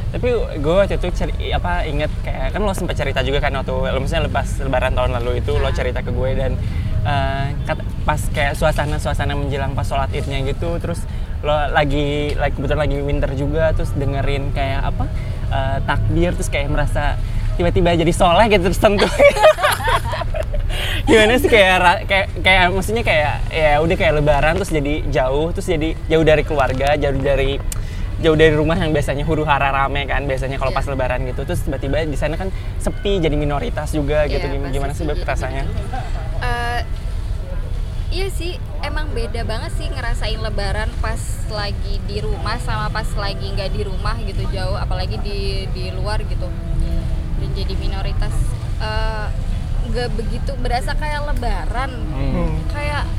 Tapi 0.07 0.27
gue 0.63 0.74
waktu 0.74 0.95
itu 0.95 1.07
ceri, 1.12 1.51
apa 1.51 1.83
inget 1.83 2.07
kayak 2.24 2.56
kan 2.56 2.63
lo 2.63 2.71
sempat 2.71 2.95
cerita 2.95 3.19
juga 3.21 3.44
kan 3.44 3.51
waktu 3.51 3.75
lo 3.92 4.00
misalnya 4.00 4.31
lepas 4.31 4.48
lebaran 4.63 4.95
tahun 4.95 5.12
lalu 5.19 5.44
itu 5.44 5.51
lo 5.59 5.68
cerita 5.75 6.00
ke 6.00 6.15
gue 6.15 6.31
dan 6.31 6.51
eh, 7.04 7.45
kat- 7.68 7.83
pas 8.07 8.21
kayak 8.31 8.56
suasana-suasana 8.56 9.36
menjelang 9.36 9.75
pas 9.75 9.83
sholat 9.83 10.07
idnya 10.15 10.39
gitu 10.48 10.80
terus 10.80 11.04
lo 11.44 11.54
lagi 11.69 12.31
lagi 12.33 12.56
kebetulan 12.56 12.81
lagi 12.88 12.98
winter 13.04 13.31
juga 13.36 13.75
terus 13.75 13.92
dengerin 13.94 14.56
kayak 14.56 14.95
apa 14.95 15.06
eh, 15.51 15.77
takbir 15.83 16.31
terus 16.39 16.48
kayak 16.48 16.71
merasa 16.71 17.19
tiba-tiba 17.59 17.98
jadi 17.98 18.13
soleh 18.13 18.48
gitu 18.48 18.69
terus 18.69 18.80
tentu. 18.80 19.09
Gimana 21.07 21.39
sih 21.39 21.48
kayak 21.48 22.04
kayak 22.06 22.27
kayak 22.44 22.63
maksudnya 22.69 23.04
kayak 23.04 23.33
ya 23.50 23.80
udah 23.80 23.95
kayak 23.95 24.13
lebaran 24.19 24.54
terus 24.59 24.69
jadi 24.69 25.07
jauh 25.07 25.50
terus 25.56 25.68
jadi 25.68 25.95
jauh 26.06 26.25
dari 26.27 26.44
keluarga 26.44 27.00
jauh 27.00 27.15
dari 27.18 27.56
jauh 28.17 28.33
dari 28.33 28.49
rumah 28.51 28.73
yang 28.73 28.89
biasanya 28.89 29.21
huru 29.21 29.43
hara 29.43 29.69
rame 29.69 30.03
kan 30.03 30.23
biasanya 30.23 30.56
kalau 30.56 30.69
Iya. 30.69 30.77
pas 30.77 30.87
lebaran 30.87 31.21
gitu 31.23 31.42
terus 31.44 31.61
tiba-tiba 31.61 32.01
di 32.01 32.15
sana 32.15 32.33
kan 32.33 32.49
sepi 32.77 33.18
jadi 33.18 33.33
minoritas 33.33 33.92
juga 33.92 34.25
gitu 34.25 34.42
Iya, 34.42 34.51
Gim- 34.51 34.63
pasti 34.63 34.73
gimana 34.73 34.92
sih 34.92 35.03
jadi 35.03 35.21
rasanya 35.23 35.63
Eh, 36.37 36.81
iya 38.09 38.27
sih 38.27 38.53
emang 38.81 39.09
beda 39.11 39.42
banget 39.44 39.71
sih 39.73 39.85
ngerasain 39.85 40.39
lebaran 40.39 40.89
pas 40.97 41.19
lagi 41.47 42.01
di 42.03 42.18
rumah 42.19 42.57
sama 42.57 42.87
pas 42.87 43.06
lagi 43.15 43.51
nggak 43.51 43.69
di 43.69 43.81
rumah 43.83 44.18
gitu 44.19 44.42
jauh 44.47 44.75
apalagi 44.75 45.18
di 45.19 45.39
di 45.68 45.89
luar 45.92 46.21
gitu 46.21 46.49
dan 47.37 47.49
jadi 47.53 47.73
minoritas 47.75 48.33
Eh, 48.77 49.27
nggak 49.87 50.09
begitu 50.13 50.51
berasa 50.56 50.94
kayak 50.94 51.25
lebaran. 51.27 51.89
Hmm. 52.11 52.61
kayak 52.68 53.09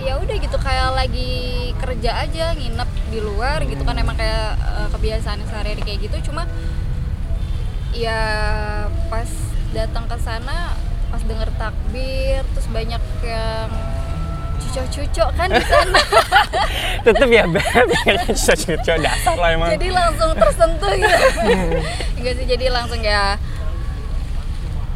ya 0.00 0.16
udah 0.16 0.32
gitu 0.34 0.56
kayak 0.56 0.90
lagi 0.92 1.30
kerja 1.76 2.10
aja 2.20 2.44
nginep 2.52 2.90
di 3.10 3.18
luar 3.18 3.66
gitu 3.66 3.82
kan 3.82 3.98
emang 3.98 4.14
kayak 4.14 4.56
eh, 4.56 4.88
kebiasaan 4.94 5.42
sehari-hari 5.50 5.82
kayak 5.82 5.98
gitu. 6.06 6.30
Cuma 6.30 6.46
ya 7.90 8.22
pas 9.10 9.28
datang 9.74 10.06
ke 10.06 10.16
sana 10.22 10.78
pas 11.10 11.22
denger 11.26 11.50
takbir 11.58 12.46
terus 12.54 12.68
banyak 12.70 13.02
yang 13.26 13.68
cucok-cucok 14.62 15.30
kan 15.34 15.48
di 15.50 15.64
sana. 15.66 15.98
Tetep 17.06 17.28
ya 17.28 17.44
Beb. 17.50 17.88
Cucu 18.30 18.92
dasar 19.02 19.34
lah 19.34 19.50
emang. 19.58 19.70
Jadi 19.74 19.88
langsung 19.90 20.30
tersentuh 20.38 20.92
gitu. 20.94 21.26
Enggak 22.22 22.34
sih 22.38 22.46
jadi 22.46 22.66
langsung 22.70 23.00
ya 23.02 23.34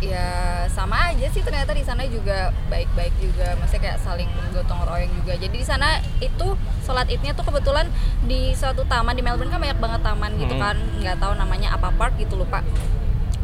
ya 0.06 0.28
sama 0.68 1.08
aja 1.08 1.26
sih 1.30 1.40
ternyata 1.40 1.70
di 1.70 1.80
sana 1.80 2.04
juga 2.04 2.52
baik-baik 2.68 3.14
juga. 3.16 3.56
Maksudnya 3.56 3.82
kayak 3.84 3.98
saling 4.00 4.26
gotong 4.50 4.82
royong 4.84 5.12
juga. 5.16 5.32
Jadi 5.34 5.54
di 5.54 5.66
sana 5.66 5.88
itu 6.18 6.46
sholat 6.82 7.08
idnya 7.08 7.32
tuh 7.32 7.44
kebetulan 7.44 7.88
di 8.22 8.52
suatu 8.52 8.84
taman 8.84 9.12
di 9.12 9.22
Melbourne 9.22 9.48
kan 9.48 9.58
banyak 9.58 9.78
banget 9.78 10.00
taman 10.02 10.30
gitu 10.36 10.54
Hmm. 10.54 10.62
kan. 10.62 10.76
Nggak 11.00 11.16
tahu 11.18 11.32
namanya 11.34 11.68
apa 11.72 11.88
park 11.90 12.18
gitu 12.18 12.34
lupa. 12.34 12.60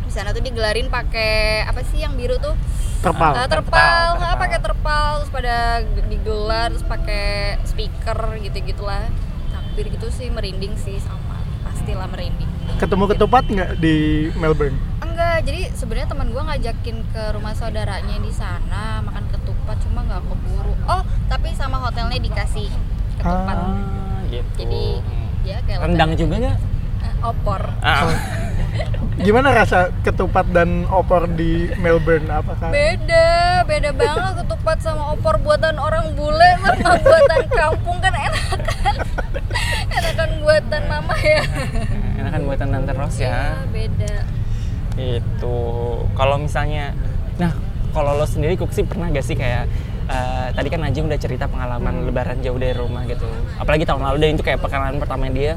Di 0.04 0.12
sana 0.12 0.30
tuh 0.30 0.42
digelarin 0.42 0.90
pakai 0.90 1.62
apa 1.62 1.86
sih 1.86 2.02
yang 2.02 2.18
biru 2.18 2.34
tuh? 2.36 2.58
Terpal. 3.00 3.32
Ah, 3.32 3.46
terpal, 3.46 3.72
terpal, 3.72 4.08
terpal. 4.12 4.26
Ah, 4.26 4.36
pakai 4.36 4.58
terpal 4.60 5.10
terus 5.18 5.32
pada 5.32 5.56
digelar 6.04 6.68
terus 6.68 6.84
pakai 6.84 7.26
speaker 7.64 8.18
gitu 8.36 8.58
gitulah 8.60 9.08
takbir 9.48 9.88
gitu 9.88 10.10
sih 10.10 10.28
merinding 10.28 10.74
sih 10.76 10.98
sama. 10.98 11.38
Pastilah 11.64 12.10
merinding. 12.10 12.50
Ketemu 12.76 13.04
ketupat 13.08 13.44
nggak 13.46 13.70
di 13.78 14.28
Melbourne? 14.34 14.89
Enggak 15.20 15.44
jadi 15.44 15.60
sebenarnya 15.76 16.08
teman 16.08 16.28
gua 16.32 16.42
ngajakin 16.48 16.96
ke 17.12 17.22
rumah 17.36 17.52
saudaranya 17.52 18.16
di 18.24 18.32
sana 18.32 19.04
makan 19.04 19.24
ketupat 19.28 19.76
cuma 19.84 20.00
nggak 20.08 20.24
keburu. 20.24 20.72
Oh 20.88 21.04
tapi 21.28 21.52
sama 21.52 21.76
hotelnya 21.76 22.16
dikasih 22.16 22.72
ketupat. 23.20 23.56
Ah, 23.60 24.24
gitu. 24.32 24.64
Jadi 24.64 24.84
ya 25.44 25.60
kayak 25.68 25.84
rendang 25.84 26.16
juga 26.16 26.34
nggak? 26.40 26.58
Eh, 27.04 27.14
opor. 27.20 27.60
Ah. 27.84 28.08
Gimana 29.28 29.52
rasa 29.52 29.92
ketupat 30.00 30.48
dan 30.56 30.88
opor 30.88 31.28
di 31.28 31.68
Melbourne? 31.76 32.24
Apakah 32.32 32.72
beda 32.72 33.60
beda 33.68 33.92
banget 33.92 34.40
ketupat 34.40 34.80
sama 34.80 35.12
opor 35.12 35.36
buatan 35.44 35.76
orang 35.76 36.16
bule 36.16 36.48
sama 36.64 36.96
buatan 36.96 37.40
kampung 37.52 37.98
kan 38.00 38.12
enakan. 38.16 38.94
Enakan 40.00 40.30
buatan 40.40 40.82
mama 40.88 41.12
ya. 41.20 41.44
Enak 42.16 42.30
kan 42.32 42.42
buatan 42.48 42.66
Tante 42.72 42.92
Ros 42.96 43.16
ya. 43.20 43.28
Iya, 43.28 43.68
beda 43.68 44.39
Itu 45.00 45.56
kalau 46.12 46.36
misalnya 46.36 46.92
nah 47.40 47.56
kalau 47.90 48.14
lo 48.14 48.26
sendiri 48.28 48.54
Kuksi 48.54 48.84
pernah 48.86 49.08
gak 49.10 49.24
sih 49.24 49.34
kayak 49.34 49.64
eh, 50.06 50.46
tadi 50.52 50.68
kan 50.68 50.84
Najim 50.84 51.08
udah 51.08 51.18
cerita 51.18 51.48
pengalaman 51.48 52.06
lebaran 52.06 52.38
jauh 52.44 52.58
dari 52.60 52.76
rumah 52.76 53.02
gitu. 53.08 53.26
Apalagi 53.56 53.88
tahun 53.88 54.02
lalu 54.04 54.16
dan 54.20 54.30
itu 54.36 54.44
kayak 54.44 54.60
pengalaman 54.60 55.00
pertama 55.00 55.26
dia 55.32 55.56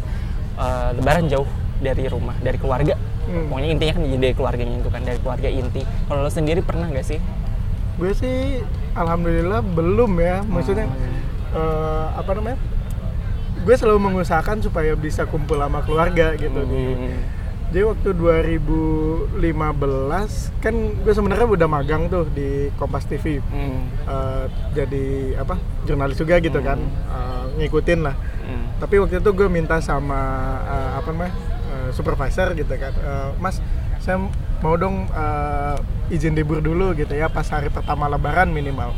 eh, 0.57 0.89
lebaran 0.97 1.27
jauh 1.27 1.45
dari 1.83 2.07
rumah, 2.07 2.33
dari 2.39 2.55
keluarga. 2.55 2.95
Hmm. 3.27 3.47
Pokoknya 3.51 3.69
intinya 3.71 3.93
kan 3.95 4.01
jadi 4.07 4.19
dari 4.19 4.35
keluarganya 4.35 4.75
itu 4.83 4.89
kan, 4.91 5.01
dari 5.03 5.19
keluarga 5.19 5.47
inti. 5.47 5.81
Kalau 6.07 6.19
lo 6.23 6.31
sendiri 6.31 6.59
pernah 6.63 6.88
gak 6.91 7.07
sih? 7.07 7.19
gue 7.93 8.09
sih 8.17 8.57
alhamdulillah 8.97 9.62
belum 9.62 10.17
ya 10.17 10.41
maksudnya 10.41 10.89
Hmm. 10.89 11.13
eh, 11.53 12.05
apa 12.17 12.31
namanya 12.33 12.57
gue 13.62 13.75
selalu 13.77 14.00
mengusahakan 14.09 14.65
supaya 14.65 14.97
bisa 14.97 15.29
kumpul 15.29 15.62
sama 15.62 15.85
keluarga 15.85 16.33
gitu 16.33 16.65
di 16.65 16.83
Hmm. 16.97 17.21
Jadi 17.74 17.89
waktu 17.89 18.13
2015 18.13 19.42
kan 20.62 20.75
gue 21.01 21.10
sebenarnya 21.10 21.50
udah 21.50 21.65
magang 21.65 22.06
tuh 22.06 22.30
di 22.30 22.70
Kompas 22.77 23.10
TV 23.10 23.42
Hmm. 23.50 23.89
Eh, 24.06 24.46
jadi 24.77 25.06
apa 25.42 25.58
jurnalis 25.89 26.22
juga 26.22 26.38
gitu 26.38 26.62
kan. 26.62 26.77
Eh, 26.77 27.44
ngikutin 27.58 28.00
lah. 28.06 28.13
Hmm. 28.44 28.75
tapi 28.75 29.00
waktu 29.00 29.24
itu 29.24 29.32
gue 29.34 29.48
minta 29.50 29.80
sama 29.82 30.22
eh, 30.70 30.89
apa 31.01 31.10
namanya 31.10 31.34
eh, 31.74 31.89
supervisor 31.98 32.53
gitu 32.53 32.77
kan. 32.77 32.94
Eh, 32.94 33.30
mas 33.42 33.58
saya 33.98 34.22
mau 34.62 34.77
dong 34.77 35.10
eh, 35.10 36.13
izin 36.13 36.38
libur 36.38 36.62
dulu 36.62 36.94
gitu 36.94 37.18
ya 37.18 37.25
pas 37.25 37.50
hari 37.50 37.74
pertama 37.74 38.06
lebaran 38.06 38.53
minimal. 38.53 38.94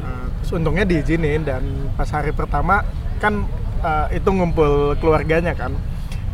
Eh, 0.00 0.26
terus 0.40 0.56
untungnya 0.56 0.88
diizinin 0.88 1.44
dan 1.44 1.60
pas 1.92 2.08
hari 2.08 2.32
pertama 2.32 2.88
kan 3.20 3.44
eh, 3.84 4.16
itu 4.16 4.32
ngumpul 4.32 4.96
keluarganya 4.96 5.52
kan. 5.52 5.76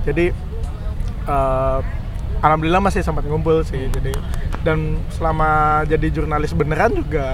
Jadi 0.06 0.53
eh, 1.24 1.78
alhamdulillah 2.38 2.82
masih 2.82 3.00
sempat 3.00 3.24
ngumpul 3.24 3.62
sih 3.62 3.88
jadi 3.90 4.12
dan 4.60 4.78
selama 5.10 5.50
jadi 5.84 6.06
jurnalis 6.10 6.52
beneran 6.52 6.92
juga 6.94 7.28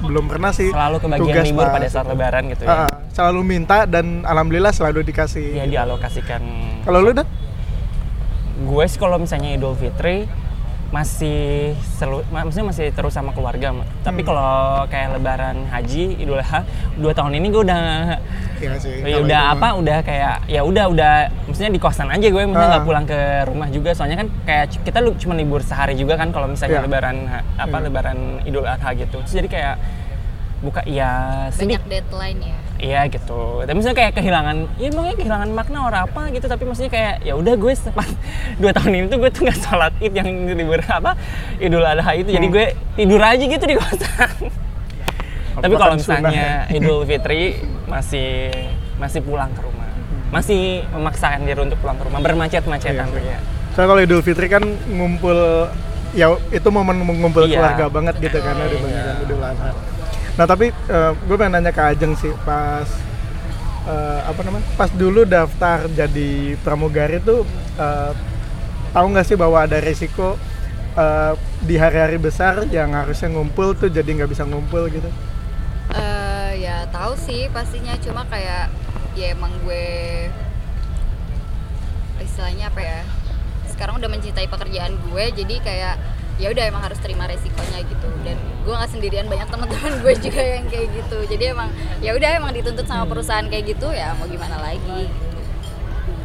belum 0.00 0.26
pernah 0.26 0.50
sih 0.50 0.70
Selalu 0.70 0.96
kebagian 0.98 1.20
tugas 1.20 1.44
libur 1.44 1.66
pada 1.68 1.86
saat 1.86 2.06
lebaran 2.06 2.42
gitu 2.48 2.64
ya. 2.64 2.88
Ah, 2.88 2.92
selalu 3.10 3.40
minta 3.44 3.84
dan 3.84 4.24
alhamdulillah 4.24 4.72
selalu 4.72 5.04
dikasih 5.04 5.54
Ya 5.54 5.66
dialokasikan. 5.66 6.40
kalau 6.82 7.00
lu 7.00 7.12
dan 7.12 7.28
gue 8.60 8.84
sih 8.86 8.96
kalau 8.96 9.16
misalnya 9.16 9.52
Idul 9.52 9.72
Fitri 9.74 10.24
masih 10.90 11.70
selu, 11.92 12.26
ma- 12.28 12.42
maksudnya 12.42 12.66
masih 12.66 12.90
terus 12.90 13.12
sama 13.12 13.30
keluarga 13.30 13.70
tapi 14.00 14.20
Hmm. 14.20 14.26
kalau 14.26 14.50
kayak 14.86 15.14
Lebaran 15.14 15.64
Haji 15.64 16.18
Idul 16.18 16.40
Adha 16.40 16.66
dua 16.94 17.12
tahun 17.12 17.36
ini 17.36 17.46
gue 17.46 17.62
udah 17.62 17.82
ya 18.60 18.76
sih 18.76 18.94
ya 19.00 19.16
udah 19.18 19.40
apa 19.50 19.66
mah. 19.66 19.72
udah 19.76 19.98
kayak 20.00 20.36
ya 20.46 20.60
udah 20.60 20.84
udah 20.86 21.12
maksudnya 21.44 21.70
di 21.70 21.78
kosan 21.78 22.08
aja 22.08 22.26
gue 22.26 22.42
maksudnya 22.42 22.68
nggak 22.70 22.82
Ah. 22.82 22.86
pulang 22.86 23.04
ke 23.04 23.18
rumah 23.44 23.68
juga 23.68 23.90
soalnya 23.90 24.16
kan 24.18 24.28
kayak 24.42 24.64
kita 24.80 24.98
lu 24.98 25.16
cuma 25.16 25.32
libur 25.32 25.60
sehari 25.60 25.94
juga 25.94 26.14
kan 26.14 26.28
kalau 26.28 26.46
misalnya 26.46 26.76
Iya. 26.76 26.84
Lebaran 26.84 27.16
apa 27.56 27.72
Hmm. 27.72 27.84
Lebaran 27.84 28.18
Idul 28.42 28.64
Adha 28.64 28.90
gitu 28.92 29.16
Terus 29.18 29.34
jadi 29.34 29.48
kayak 29.48 29.74
buka 30.60 30.84
ya 30.84 31.10
sedih 31.48 31.76
banyak 31.76 31.88
deadline 31.88 32.40
ya 32.44 32.58
Iya 32.80 33.00
gitu. 33.08 33.60
Tapi 33.60 33.76
maksudnya 33.76 33.92
kayak 33.94 34.12
kehilangan, 34.14 34.56
ya 34.74 34.88
mungkin 34.90 35.12
kehilangan 35.14 35.52
makna 35.52 35.84
orang 35.84 36.00
apa 36.02 36.32
gitu. 36.32 36.48
Tapi 36.48 36.64
maksudnya 36.64 36.88
kayak 36.88 37.14
ya 37.20 37.36
udah 37.36 37.52
gue 37.54 37.72
sempat 37.76 38.08
dua 38.62 38.72
tahun 38.72 38.92
ini 38.94 39.06
tuh 39.06 39.20
gue 39.20 39.28
tuh 39.28 39.44
nggak 39.44 39.58
sholat 39.58 39.92
id 40.00 40.16
yang 40.16 40.24
libur 40.48 40.80
apa 40.82 41.12
Idul 41.58 41.84
Adha 41.84 42.08
itu. 42.14 42.32
Jadi 42.32 42.40
Hmm. 42.42 42.56
gue 42.56 42.66
tidur 42.96 43.20
aja 43.20 43.36
gitu 43.42 43.60
di 43.62 43.76
kosan. 43.76 44.32
Tapi 45.58 45.74
kalau 45.74 45.94
misalnya 45.98 46.30
ya. 46.30 46.52
Idul 46.78 47.02
Fitri 47.02 47.58
masih 47.90 48.52
masih 48.96 49.20
pulang 49.24 49.50
ke 49.50 49.60
rumah, 49.64 49.90
masih 50.30 50.86
memaksakan 50.94 51.42
diri 51.42 51.58
untuk 51.58 51.78
pulang 51.80 51.98
ke 51.98 52.04
rumah 52.06 52.20
bermacet-macetan. 52.20 53.08
Iya, 53.10 53.34
ya. 53.34 53.38
soalnya 53.72 53.88
kalau 53.90 54.00
Idul 54.02 54.22
Fitri 54.22 54.46
kan 54.46 54.62
ngumpul 54.86 55.38
ya 56.10 56.26
itu 56.50 56.68
momen 56.68 57.00
mengumpul 57.00 57.46
Iya. 57.46 57.54
keluarga 57.54 57.86
banget 57.86 58.14
gitu 58.18 58.38
karena 58.38 58.64
dibandingkan 58.66 59.16
Idul 59.22 59.42
Adha 59.42 59.70
nah 60.34 60.46
tapi 60.46 60.66
eh, 60.70 61.12
gue 61.14 61.36
pengen 61.36 61.52
nanya 61.54 61.70
ke 61.70 61.82
Ajeng 61.84 62.14
sih 62.18 62.34
pas 62.42 62.86
eh, 63.86 64.20
apa 64.26 64.40
namanya 64.42 64.66
pas 64.74 64.90
dulu 64.90 65.22
daftar 65.22 65.86
jadi 65.86 66.58
pramugari 66.60 67.22
tuh 67.22 67.46
eh, 67.78 68.12
tahu 68.90 69.06
nggak 69.06 69.26
sih 69.26 69.38
bahwa 69.38 69.62
ada 69.62 69.78
resiko 69.78 70.34
eh, 70.96 71.32
di 71.62 71.78
hari-hari 71.78 72.18
besar 72.18 72.66
yang 72.70 72.90
harusnya 72.90 73.30
ngumpul 73.30 73.78
tuh 73.78 73.86
jadi 73.86 74.06
nggak 74.10 74.30
bisa 74.30 74.42
ngumpul 74.42 74.90
gitu 74.90 75.06
ya 76.80 76.88
tahu 76.88 77.12
sih 77.12 77.52
pastinya 77.52 77.92
cuma 78.00 78.24
kayak 78.24 78.72
ya 79.12 79.36
emang 79.36 79.52
gue 79.68 79.84
istilahnya 82.24 82.72
apa 82.72 82.80
ya 82.80 83.00
sekarang 83.68 84.00
udah 84.00 84.08
mencintai 84.08 84.48
pekerjaan 84.48 84.96
gue 84.96 85.24
jadi 85.44 85.54
kayak 85.60 85.94
ya 86.40 86.48
udah 86.48 86.64
emang 86.72 86.80
harus 86.80 86.96
terima 87.04 87.28
resikonya 87.28 87.84
gitu 87.84 88.08
dan 88.24 88.40
gue 88.64 88.72
nggak 88.72 88.90
sendirian 88.96 89.28
banyak 89.28 89.44
teman-teman 89.52 89.92
gue 90.00 90.14
juga 90.24 90.40
yang 90.40 90.64
kayak 90.72 90.88
gitu 90.88 91.18
jadi 91.36 91.52
emang 91.52 91.68
ya 92.00 92.16
udah 92.16 92.30
emang 92.40 92.56
dituntut 92.56 92.88
sama 92.88 93.04
perusahaan 93.04 93.44
kayak 93.44 93.76
gitu 93.76 93.92
ya 93.92 94.16
mau 94.16 94.24
gimana 94.24 94.56
lagi 94.56 94.80
gitu. 95.04 95.28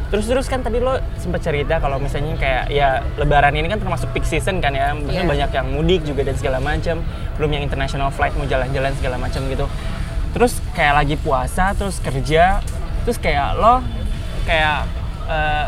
Terus 0.06 0.30
terus 0.30 0.46
kan 0.46 0.62
tadi 0.62 0.78
lo 0.78 1.02
sempat 1.18 1.42
cerita 1.42 1.82
kalau 1.82 1.98
misalnya 1.98 2.38
kayak 2.38 2.70
ya 2.70 3.02
Lebaran 3.18 3.50
ini 3.58 3.66
kan 3.66 3.82
termasuk 3.82 4.06
peak 4.14 4.22
season 4.22 4.62
kan 4.62 4.70
ya, 4.70 4.94
maksudnya 4.94 5.26
Iya. 5.26 5.32
banyak 5.34 5.50
yang 5.50 5.66
mudik 5.74 6.00
juga 6.06 6.22
dan 6.22 6.38
segala 6.38 6.62
macam, 6.62 7.02
belum 7.34 7.50
yang 7.50 7.66
international 7.66 8.14
flight 8.14 8.30
mau 8.38 8.46
jalan-jalan 8.46 8.94
segala 9.02 9.18
macam 9.18 9.42
gitu. 9.50 9.66
Terus 10.36 10.52
kayak 10.76 10.94
lagi 11.00 11.16
puasa, 11.16 11.72
terus 11.72 11.96
kerja, 12.04 12.60
terus 13.08 13.16
kayak 13.16 13.56
lo 13.56 13.80
kayak 14.44 14.84
eh, 15.32 15.66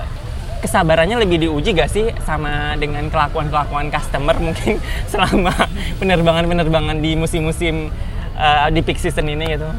kesabarannya 0.58 1.22
lebih 1.22 1.48
diuji 1.48 1.70
gak 1.72 1.90
sih 1.90 2.10
sama 2.26 2.74
dengan 2.76 3.06
kelakuan-kelakuan 3.08 3.88
customer 3.94 4.36
mungkin 4.46 4.82
selama 5.06 5.54
penerbangan-penerbangan 6.02 6.98
di 6.98 7.14
musim-musim 7.14 7.88
eh, 8.36 8.68
di 8.74 8.80
peak 8.82 8.98
season 8.98 9.30
ini 9.30 9.56
gitu. 9.56 9.70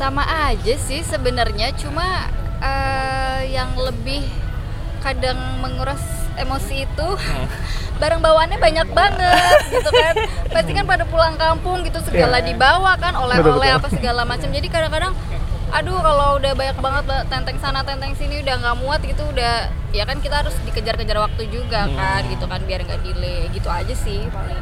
sama 0.00 0.24
aja 0.24 0.74
sih 0.80 1.04
sebenarnya 1.04 1.76
cuma 1.76 2.30
eh, 2.62 3.52
yang 3.52 3.76
lebih 3.76 4.24
kadang 5.04 5.36
menguras 5.60 6.19
emosi 6.40 6.84
itu 6.84 7.08
barang 8.00 8.18
bawaannya 8.18 8.56
banyak 8.56 8.88
banget 8.90 9.58
gitu 9.70 9.90
kan. 9.90 10.14
Pasti 10.48 10.72
kan 10.72 10.84
pada 10.84 11.04
pulang 11.04 11.36
kampung 11.36 11.84
gitu 11.84 12.00
segala 12.00 12.40
Iya. 12.40 12.46
dibawa 12.48 12.96
kan 12.96 13.12
oleh-oleh 13.14 13.70
apa 13.72 13.88
segala 13.88 14.24
macam. 14.24 14.48
Jadi 14.48 14.66
kadang-kadang 14.66 15.12
aduh 15.70 15.94
kalau 15.96 16.34
udah 16.34 16.52
banyak 16.52 16.76
banget 16.76 17.04
ba- 17.06 17.26
tenteng 17.26 17.54
sana 17.56 17.80
tenteng 17.80 18.10
sini 18.12 18.42
udah 18.42 18.58
nggak 18.58 18.76
muat 18.76 18.98
gitu 19.00 19.22
udah 19.22 19.70
ya 19.92 20.02
kan 20.02 20.18
kita 20.18 20.42
harus 20.42 20.50
dikejar-kejar 20.66 21.14
waktu 21.14 21.46
juga 21.46 21.86
kan 21.86 22.26
gitu 22.26 22.42
kan 22.44 22.58
biar 22.64 22.82
nggak 22.82 22.98
delay 23.00 23.46
gitu 23.50 23.70
aja 23.70 23.94
sih 23.94 24.26
paling. 24.26 24.58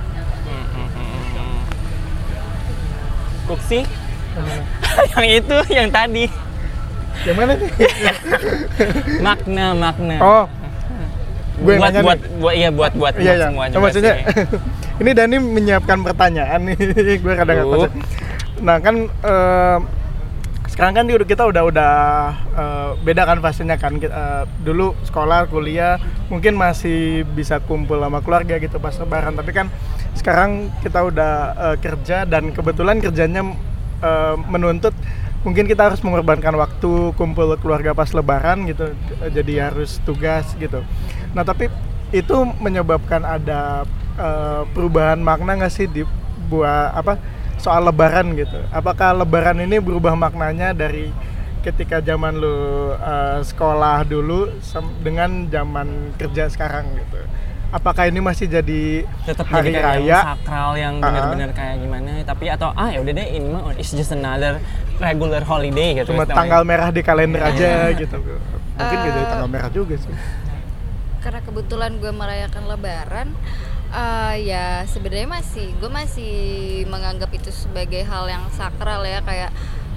Kuksi? 3.46 3.80
Yang 5.14 5.26
itu 5.40 5.56
yang 5.70 5.88
tadi. 5.88 6.28
Yang 7.24 7.34
mana 7.34 7.52
nih? 7.56 7.70
Makna 9.24 9.66
makna. 9.72 10.16
Oh 10.20 10.44
gue 11.58 11.74
buat 11.74 11.90
nanya 11.90 12.00
buat 12.06 12.20
buat 12.38 12.54
iya 12.54 12.68
buat 12.70 12.92
buat 12.94 13.14
iya 13.18 13.34
buat 13.34 13.38
iya. 13.38 13.46
semua 13.50 13.64
Oh, 13.74 13.82
maksudnya 13.82 14.14
sih. 14.14 15.02
ini 15.02 15.10
Dani 15.14 15.36
menyiapkan 15.38 15.98
pertanyaan 16.06 16.60
nih. 16.70 16.78
Gue 17.24 17.34
kadang 17.34 17.56
nggak 17.62 17.78
Uh. 17.78 17.90
nah 18.58 18.82
kan 18.82 19.06
eh, 19.06 19.78
sekarang 20.66 20.94
kan 20.98 21.06
kita 21.22 21.42
udah 21.46 21.62
udah 21.66 21.94
eh, 22.54 22.90
beda 23.02 23.22
kan 23.26 23.38
fasenya 23.42 23.78
kan. 23.78 23.98
Eh, 23.98 24.44
dulu 24.62 24.94
sekolah 25.06 25.50
kuliah 25.50 25.98
mungkin 26.30 26.54
masih 26.54 27.22
bisa 27.34 27.58
kumpul 27.62 27.98
sama 28.02 28.22
keluarga 28.22 28.58
gitu 28.58 28.78
pas 28.78 28.94
lebaran. 28.98 29.34
Tapi 29.34 29.50
kan 29.50 29.66
sekarang 30.14 30.70
kita 30.82 31.06
udah 31.06 31.32
eh, 31.54 31.76
kerja 31.82 32.26
dan 32.26 32.50
kebetulan 32.54 33.02
kerjanya 33.02 33.42
eh, 34.02 34.34
menuntut 34.46 34.94
mungkin 35.46 35.70
kita 35.70 35.86
harus 35.86 36.02
mengorbankan 36.02 36.50
waktu 36.58 37.14
kumpul 37.14 37.54
keluarga 37.62 37.94
pas 37.94 38.10
lebaran 38.10 38.66
gitu. 38.66 38.90
Jadi 39.30 39.58
harus 39.58 40.02
tugas 40.02 40.50
gitu 40.58 40.82
nah 41.32 41.44
tapi 41.44 41.68
itu 42.08 42.36
menyebabkan 42.58 43.20
ada 43.20 43.84
eh, 44.16 44.62
perubahan 44.72 45.20
makna 45.20 45.60
nggak 45.60 45.72
sih 45.72 45.84
di 45.84 46.02
buat 46.48 46.96
apa 46.96 47.20
soal 47.60 47.84
lebaran 47.84 48.32
gitu? 48.32 48.56
Apakah 48.72 49.12
lebaran 49.12 49.60
ini 49.60 49.76
berubah 49.82 50.16
maknanya 50.16 50.72
dari 50.72 51.12
ketika 51.60 52.00
zaman 52.00 52.38
lu 52.40 52.56
eh, 52.96 53.38
sekolah 53.44 54.08
dulu 54.08 54.48
dengan 55.04 55.44
zaman 55.52 56.16
kerja 56.16 56.48
sekarang 56.48 56.96
gitu? 56.96 57.20
Apakah 57.68 58.08
ini 58.08 58.24
masih 58.24 58.48
jadi 58.48 59.04
tetap 59.28 59.44
hari 59.44 59.76
jadi 59.76 59.84
raya? 59.84 60.00
yang 60.00 60.24
sakral 60.24 60.72
yang 60.72 60.94
benar-benar 61.04 61.52
kayak 61.52 61.76
gimana 61.84 62.24
tapi 62.24 62.48
atau 62.48 62.72
ah 62.72 62.88
ya 62.88 63.04
udah 63.04 63.12
deh 63.12 63.28
ini 63.28 63.44
mah 63.52 63.76
it's 63.76 63.92
just 63.92 64.08
another 64.08 64.56
regular 64.96 65.44
holiday 65.44 66.00
gitu. 66.00 66.16
Cuma 66.16 66.24
tanggal 66.24 66.64
merah 66.64 66.88
di 66.88 67.04
kalender 67.04 67.44
Iya. 67.44 67.52
aja 67.52 67.70
gitu. 67.92 68.16
Mungkin 68.16 68.96
Eh, 68.96 69.04
jadi 69.04 69.20
tanggal 69.28 69.48
merah 69.52 69.68
juga 69.68 70.00
sih 70.00 70.14
karena 71.18 71.40
kebetulan 71.42 71.98
gue 71.98 72.12
merayakan 72.14 72.64
Lebaran, 72.70 73.28
uh, 73.90 74.34
ya 74.38 74.86
sebenarnya 74.86 75.28
masih 75.28 75.74
gue 75.78 75.90
masih 75.90 76.34
menganggap 76.86 77.30
itu 77.34 77.50
sebagai 77.50 78.02
hal 78.06 78.30
yang 78.30 78.44
sakral 78.54 79.02
ya 79.02 79.22
kayak 79.22 79.50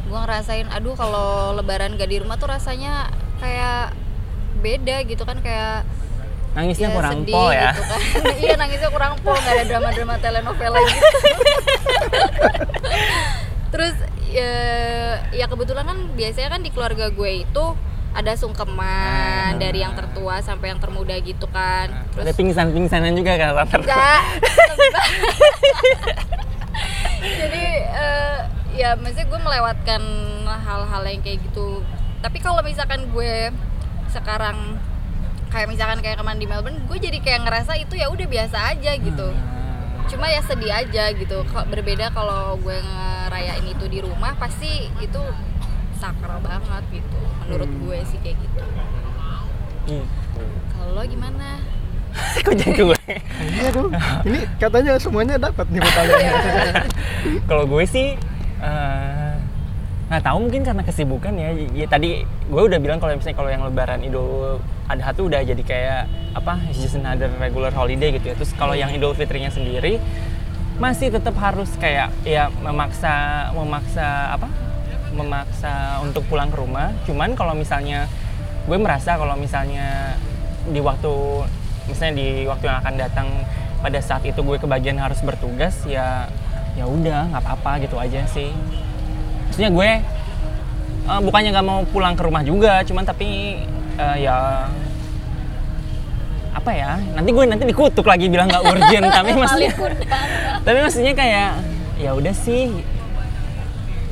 gue 0.10 0.18
ngerasain, 0.18 0.68
aduh 0.74 0.98
kalau 0.98 1.56
Lebaran 1.56 1.96
gak 1.96 2.10
di 2.10 2.20
rumah 2.20 2.36
tuh 2.36 2.52
rasanya 2.52 3.10
kayak 3.40 3.96
beda 4.62 5.08
gitu 5.10 5.24
kan 5.26 5.42
kayak 5.42 5.88
nangisnya 6.52 6.92
ya, 6.92 6.96
kurang 7.00 7.24
sedih 7.24 7.34
po 7.34 7.44
ya 7.50 7.72
gitu 7.72 7.84
kan. 7.88 8.02
iya 8.44 8.54
nangisnya 8.60 8.90
kurang 8.92 9.14
po 9.24 9.32
nggak 9.32 9.54
ada 9.56 9.64
drama-drama 9.66 10.16
telenovela 10.20 10.80
gitu 10.84 11.18
terus 13.74 13.96
ya, 14.28 14.52
ya 15.32 15.46
kebetulan 15.48 15.88
kan 15.88 15.98
biasanya 16.20 16.50
kan 16.52 16.62
di 16.62 16.70
keluarga 16.76 17.08
gue 17.08 17.32
itu 17.48 17.66
ada 18.12 18.36
sungkeman 18.36 19.56
dari 19.56 19.84
yang 19.84 19.96
tertua 19.96 20.44
sampai 20.44 20.76
yang 20.76 20.80
termuda 20.84 21.16
gitu 21.24 21.48
kan. 21.48 21.88
Ada 22.12 22.32
terus 22.32 22.36
pingsan-pingsanan 22.36 23.16
juga 23.16 23.40
kan 23.40 23.68
enggak. 23.72 24.22
Jadi 27.40 27.66
eh, 27.88 28.38
ya 28.76 29.00
maksudnya 29.00 29.28
gue 29.32 29.40
melewatkan 29.40 30.02
hal-hal 30.44 31.04
yang 31.08 31.22
kayak 31.24 31.40
gitu. 31.46 31.80
Tapi 32.20 32.38
kalau 32.44 32.60
misalkan 32.62 33.08
gue 33.16 33.50
sekarang 34.12 34.76
kayak 35.52 35.68
misalkan 35.68 36.00
kayak 36.04 36.20
kemarin 36.20 36.40
di 36.40 36.48
Melbourne 36.48 36.80
gue 36.88 36.98
jadi 37.00 37.20
kayak 37.20 37.48
ngerasa 37.48 37.76
itu 37.80 37.96
ya 37.96 38.12
udah 38.12 38.28
biasa 38.28 38.58
aja 38.76 38.92
gitu. 39.00 39.28
Cuma 40.12 40.28
ya 40.28 40.44
sedih 40.44 40.74
aja 40.74 41.16
gitu. 41.16 41.48
Berbeda 41.48 42.12
kalau 42.12 42.60
gue 42.60 42.76
ngerayain 42.76 43.64
itu 43.64 43.86
di 43.88 44.04
rumah 44.04 44.36
pasti 44.36 44.92
itu 45.00 45.22
sakral 46.02 46.42
banget 46.42 46.84
gitu. 46.90 47.18
Menurut 47.46 47.70
gue 47.70 47.98
sih 48.10 48.18
kayak 48.26 48.38
gitu. 48.42 48.62
Gitu. 49.86 50.44
kalau 50.74 51.04
gimana? 51.06 51.62
Kok 52.46 52.54
jadi 52.58 52.82
gue? 52.82 53.00
Iya 53.42 53.70
dong 53.74 53.92
ini 54.28 54.40
katanya 54.60 54.94
semuanya 55.00 55.36
dapat 55.38 55.66
nih 55.72 55.82
pertanyaannya 55.82 56.74
kalau 57.50 57.64
gue 57.66 57.84
sih 57.88 58.14
eh, 58.62 59.34
nggak 60.12 60.24
tahu 60.28 60.38
mungkin 60.44 60.62
karena 60.68 60.84
kesibukan 60.84 61.34
ya. 61.40 61.50
ya 61.72 61.88
tadi 61.88 62.28
gue 62.28 62.62
udah 62.62 62.80
bilang 62.84 63.00
kalau 63.00 63.16
misalnya 63.16 63.38
kalau 63.40 63.50
yang 63.50 63.64
lebaran 63.64 64.04
idul 64.04 64.60
adha 64.92 65.10
tuh 65.16 65.32
udah 65.32 65.40
jadi 65.40 65.64
kayak 65.64 66.02
apa 66.36 66.60
just 66.76 67.00
another 67.00 67.32
regular 67.40 67.72
holiday 67.72 68.12
gitu 68.12 68.32
ya. 68.32 68.36
Terus 68.36 68.52
kalau 68.60 68.76
yang 68.76 68.92
idul 68.92 69.16
fitrinya 69.16 69.50
sendiri 69.50 70.04
masih 70.78 71.14
tetap 71.14 71.38
harus 71.38 71.70
kayak 71.78 72.10
ya 72.26 72.50
memaksa 72.60 73.50
memaksa 73.54 74.36
apa 74.36 74.71
memaksa 75.12 76.00
untuk 76.04 76.26
pulang 76.28 76.50
ke 76.50 76.58
rumah. 76.58 76.96
Cuman 77.08 77.36
kalau 77.36 77.56
misalnya 77.56 78.08
gue 78.68 78.78
merasa 78.78 79.18
kalau 79.18 79.34
misalnya 79.36 80.16
di 80.70 80.78
waktu 80.80 81.14
misalnya 81.90 82.14
di 82.22 82.46
waktu 82.46 82.66
yang 82.70 82.78
akan 82.86 82.96
datang 82.96 83.28
pada 83.82 84.00
saat 84.00 84.22
itu 84.24 84.38
gue 84.46 84.58
kebagian 84.62 85.02
harus 85.02 85.18
bertugas 85.26 85.74
ya 85.90 86.30
ya 86.78 86.86
udah 86.88 87.34
nggak 87.34 87.42
apa-apa 87.42 87.72
gitu 87.84 87.98
aja 87.98 88.24
sih. 88.30 88.54
Maksudnya 89.50 89.72
gue 89.74 89.90
eh, 91.10 91.22
bukannya 91.22 91.50
nggak 91.52 91.68
mau 91.68 91.82
pulang 91.90 92.14
ke 92.16 92.24
rumah 92.24 92.46
juga 92.46 92.86
cuman 92.86 93.04
tapi 93.04 93.60
eh, 93.98 94.18
ya 94.22 94.70
apa 96.52 96.72
ya 96.76 97.00
nanti 97.16 97.30
gue 97.32 97.46
nanti 97.48 97.64
dikutuk 97.64 98.04
lagi 98.04 98.28
bilang 98.28 98.52
nggak 98.52 98.64
urgent 98.68 99.08
tapi 99.08 99.32
maksudnya 99.42 99.72
tapi 100.62 100.78
maksudnya 100.84 101.14
kayak 101.16 101.52
ya 101.98 102.12
udah 102.14 102.36
sih 102.36 102.70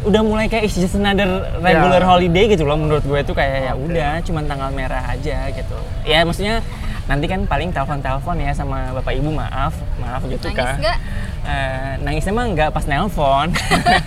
udah 0.02 0.22
mulai 0.22 0.46
kayak 0.46 0.64
it's 0.64 0.76
just 0.76 0.94
another 0.94 1.28
regular 1.60 2.00
Ya. 2.00 2.08
holiday 2.08 2.46
gitu 2.48 2.64
loh 2.64 2.76
menurut 2.76 3.04
gue 3.04 3.20
tuh 3.22 3.34
kayak 3.34 3.58
ya 3.62 3.74
udah 3.74 4.12
cuman 4.24 4.44
tanggal 4.46 4.70
merah 4.70 5.04
aja 5.04 5.50
gitu. 5.50 5.78
Ya 6.04 6.24
maksudnya 6.24 6.64
nanti 7.06 7.26
kan 7.26 7.44
paling 7.44 7.70
telepon-telepon 7.70 8.38
ya 8.38 8.54
sama 8.54 8.94
bapak 8.94 9.12
ibu 9.14 9.28
maaf 9.30 9.74
maaf 9.98 10.22
gitu 10.24 10.48
Nangis 10.48 10.62
kan. 10.62 10.76
nggak? 10.78 10.98
Eh, 11.42 11.92
nangisnya 12.00 12.32
emang 12.32 12.48
nggak 12.54 12.70
pas 12.70 12.86
nelpon. 12.86 13.48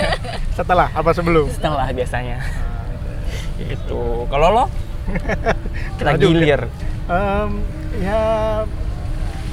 Setelah 0.59 0.89
apa 0.91 1.11
sebelum? 1.11 1.51
Setelah 1.51 1.91
biasanya. 1.91 2.39
Itu 3.59 4.25
kalau 4.27 4.49
lo? 4.49 4.65
Kita 5.99 6.15
Aduh, 6.15 6.31
gilir 6.31 6.63
Em, 7.05 7.51
ya 7.99 8.23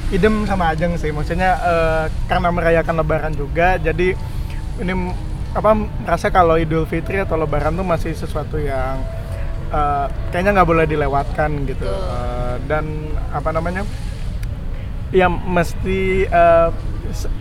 idem 0.09 0.45
sama 0.45 0.71
Ajeng 0.71 0.95
sih. 0.95 1.09
Maksudnya 1.09 1.51
eh, 1.57 2.03
karena 2.25 2.49
merayakan 2.49 2.95
lebaran 2.95 3.33
juga 3.33 3.75
jadi 3.75 4.13
ini 4.79 4.93
apa 5.49 5.73
merasa 5.73 6.29
kalau 6.29 6.55
Idul 6.55 6.85
Fitri 6.85 7.17
atau 7.17 7.33
lebaran 7.35 7.73
tuh 7.73 7.83
masih 7.83 8.13
sesuatu 8.13 8.55
yang 8.55 9.01
eh, 9.69 10.05
kayaknya 10.29 10.51
nggak 10.55 10.69
boleh 10.69 10.85
dilewatkan 10.85 11.65
gitu. 11.65 11.85
Eh, 11.85 12.55
dan 12.65 12.85
apa 13.29 13.49
namanya 13.49 13.81
ya 15.09 15.25
mesti 15.25 16.29
se- 17.12 17.33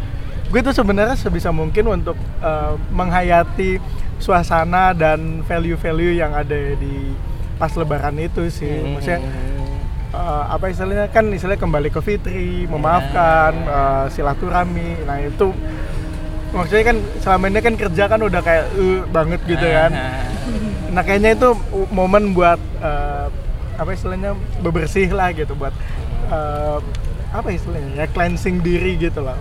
gue 0.49 0.61
tuh 0.63 0.73
sebenarnya 0.73 1.13
sebisa 1.15 1.53
mungkin 1.53 1.85
untuk 1.91 2.17
eh, 2.41 2.73
menghayati 2.89 3.77
suasana 4.19 4.91
dan 4.93 5.45
value-value 5.45 6.17
yang 6.17 6.33
ada 6.33 6.57
di 6.75 7.13
pas 7.55 7.71
lebaran 7.73 8.17
itu 8.17 8.49
sih 8.49 8.67
Hmm. 8.73 8.97
maksudnya 8.97 9.21
eh, 10.11 10.45
apa 10.49 10.65
istilahnya 10.67 11.07
kan 11.09 11.29
istilahnya 11.29 11.61
kembali 11.61 11.89
ke 11.89 12.01
fitri 12.01 12.65
memaafkan 12.65 13.53
eh, 13.55 14.05
silaturahmi 14.09 15.05
nah 15.05 15.21
itu 15.21 15.53
maksudnya 16.55 16.85
kan 16.95 16.97
selama 17.21 17.45
ini 17.51 17.61
kan 17.61 17.75
kerja 17.77 18.05
kan 18.09 18.21
udah 18.21 18.41
kayak 18.41 18.65
"Eh," 18.75 19.01
banget 19.09 19.41
gitu 19.45 19.67
kan. 19.67 19.93
Nah 20.89 21.03
kayaknya 21.05 21.37
itu 21.37 21.49
momen 21.93 22.33
buat 22.33 22.61
eh, 22.81 23.27
apa 23.79 23.91
istilahnya 23.95 24.35
bebersih 24.61 25.13
lah 25.13 25.31
gitu 25.33 25.53
buat 25.55 25.75
eh, 26.29 26.79
apa 27.31 27.49
istilahnya 27.53 28.05
ya 28.05 28.07
cleansing 28.09 28.61
diri 28.61 28.97
gitu 28.97 29.21
loh. 29.21 29.37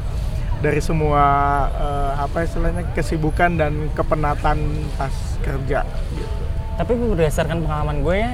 Dari 0.60 0.82
semua 0.82 1.24
eh, 1.72 2.12
apa 2.18 2.44
istilahnya 2.44 2.84
kesibukan 2.92 3.56
dan 3.56 3.88
kepenatan 3.94 4.58
pas 4.98 5.14
kerja 5.40 5.86
gitu. 6.12 6.36
tapi 6.78 6.94
berdasarkan 6.94 7.64
pengalaman 7.64 8.04
gue 8.04 8.18
ya 8.20 8.32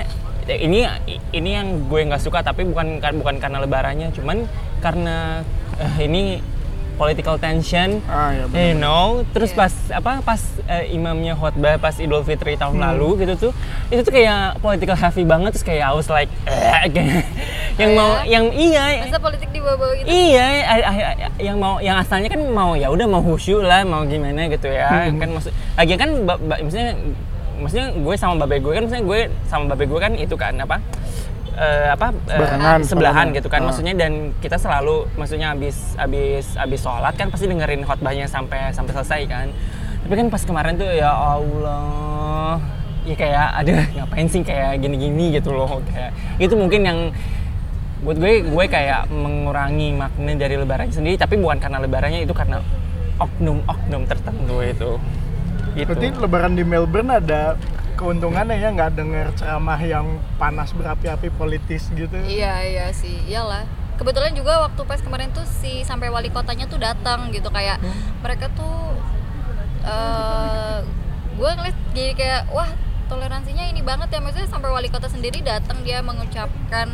ini 0.49 0.83
ini 1.31 1.49
yang 1.55 1.87
gue 1.87 1.99
nggak 2.03 2.19
suka 2.19 2.43
tapi 2.43 2.67
bukan 2.67 2.99
bukan 2.99 3.35
karena 3.39 3.63
lebarannya 3.63 4.11
cuman 4.11 4.43
karena 4.83 5.39
eh, 5.79 5.95
ini 6.03 6.41
political 6.93 7.35
tension 7.35 7.97
ah 8.05 8.29
ya 8.31 8.45
you 8.51 8.73
know 8.73 9.21
terus 9.29 9.49
Iya. 9.49 9.59
pas 9.59 9.73
apa 9.91 10.11
pas 10.21 10.41
eh, 10.65 10.91
imamnya 10.91 11.33
khotbah 11.33 11.75
pas 11.75 11.93
Idul 11.95 12.21
Fitri 12.21 12.53
tahun 12.53 12.75
Hmm. 12.75 12.85
lalu 12.91 13.21
gitu 13.21 13.33
tuh 13.39 13.51
itu 13.87 14.01
tuh 14.01 14.11
kayak 14.11 14.57
political 14.59 14.93
heavy 14.93 15.23
banget 15.23 15.51
terus 15.51 15.63
kayak 15.63 15.83
I 15.83 15.93
was 15.93 16.07
like 16.07 16.29
eh, 16.43 16.87
kayak 16.87 17.25
yang 17.81 17.91
Oh, 17.91 17.97
mau 17.97 18.11
ya? 18.19 18.23
yang 18.31 18.45
iya 18.49 18.85
masa 19.01 19.17
politik 19.17 19.49
dibawa-bawa 19.49 19.93
gitu 19.95 20.07
Iya, 20.07 20.47
yang 21.39 21.57
mau 21.57 21.77
yang 21.79 21.97
asalnya 21.97 22.29
kan 22.29 22.41
mau 22.45 22.73
ya 22.73 22.87
udah 22.87 23.05
mau 23.05 23.19
khusyuk 23.19 23.61
lah, 23.61 23.81
mau 23.81 24.03
gimana 24.03 24.45
gitu 24.45 24.67
ya. 24.67 25.09
Hmm. 25.09 25.17
Kan 25.17 25.29
maksud 25.31 25.49
lagi 25.73 25.93
kan 25.95 26.09
ba, 26.21 26.37
ba- 26.37 26.59
maksudnya 26.59 26.93
maksudnya 27.55 27.87
gue 27.91 28.15
sama 28.15 28.33
babe 28.39 28.57
gue 28.59 28.71
kan 28.71 28.81
maksudnya 28.83 29.03
gue 29.03 29.19
sama 29.43 29.63
babe 29.67 29.85
gue 29.85 29.99
kan 29.99 30.13
itu 30.13 30.35
kan 30.35 30.53
apa? 30.55 30.77
Eh, 31.57 31.87
apa 31.93 32.07
Seberangan, 32.25 32.79
sebelahan 32.83 33.27
gitu 33.33 33.47
kan. 33.49 33.61
Ah. 33.63 33.65
maksudnya 33.69 33.93
dan 33.93 34.33
kita 34.41 34.57
selalu 34.57 35.05
maksudnya 35.17 35.53
habis 35.53 35.93
habis 35.97 36.45
habis 36.57 36.79
sholat 36.81 37.13
kan 37.13 37.29
pasti 37.29 37.45
dengerin 37.45 37.85
khotbahnya 37.85 38.25
sampai 38.25 38.73
sampai 38.73 38.91
selesai 38.93 39.21
kan. 39.29 39.47
Tapi 40.03 40.13
kan 40.19 40.27
pas 40.27 40.43
kemarin 40.43 40.73
tuh 40.75 40.89
ya 40.89 41.11
Allah. 41.11 42.59
Ya 43.03 43.15
kayak 43.19 43.47
ada 43.59 43.73
ngapain 43.99 44.27
sih 44.27 44.41
kayak 44.41 44.79
gini-gini 44.81 45.37
gitu 45.37 45.53
loh 45.53 45.79
kayak. 45.89 46.11
Itu 46.41 46.57
mungkin 46.57 46.81
yang 46.83 46.99
buat 48.03 48.19
gue 48.19 48.43
gue 48.43 48.65
kayak 48.67 49.07
mengurangi 49.07 49.95
makna 49.95 50.35
dari 50.35 50.59
lebaran 50.59 50.91
sendiri 50.91 51.15
tapi 51.15 51.39
bukan 51.39 51.55
karena 51.55 51.79
lebarannya 51.79 52.27
itu 52.27 52.35
karena 52.35 52.59
oknum-oknum 53.21 54.03
tertentu 54.09 54.59
itu. 54.59 54.91
Gitu. 55.73 55.89
Berarti 55.89 56.07
lebaran 56.19 56.53
di 56.53 56.63
Melbourne 56.67 57.11
ada 57.17 57.55
keuntungannya 58.03 58.59
ya 58.59 58.69
nggak 58.75 58.99
dengar 58.99 59.31
ceramah 59.39 59.79
yang 59.79 60.19
panas 60.35 60.75
berapi-api 60.75 61.31
politis 61.39 61.87
gitu. 61.95 62.11
Iya 62.27 62.59
iya 62.67 62.85
sih, 62.91 63.23
iyalah. 63.31 63.63
Kebetulan 63.95 64.35
juga 64.35 64.67
waktu 64.67 64.83
pas 64.83 64.99
kemarin 64.99 65.31
tuh 65.31 65.47
si 65.47 65.87
sampai 65.87 66.11
wali 66.11 66.27
kotanya 66.27 66.67
tuh 66.67 66.83
datang 66.83 67.31
gitu 67.31 67.47
kayak 67.47 67.79
mereka 68.19 68.51
tuh 68.51 68.99
eh 69.87 70.79
gue 71.33 71.49
ngeliat 71.49 71.77
jadi 71.95 72.13
kayak 72.15 72.41
wah 72.51 72.67
toleransinya 73.07 73.67
ini 73.67 73.79
banget 73.83 74.11
ya 74.15 74.19
maksudnya 74.19 74.49
sampai 74.49 74.69
wali 74.71 74.87
kota 74.87 75.07
sendiri 75.07 75.39
datang 75.43 75.79
dia 75.83 75.99
mengucapkan 76.03 76.87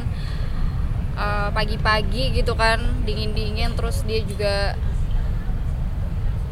eh, 1.17 1.49
pagi-pagi 1.53 2.37
gitu 2.37 2.53
kan 2.53 2.81
dingin-dingin 3.05 3.73
terus 3.73 4.05
dia 4.05 4.21
juga 4.25 4.77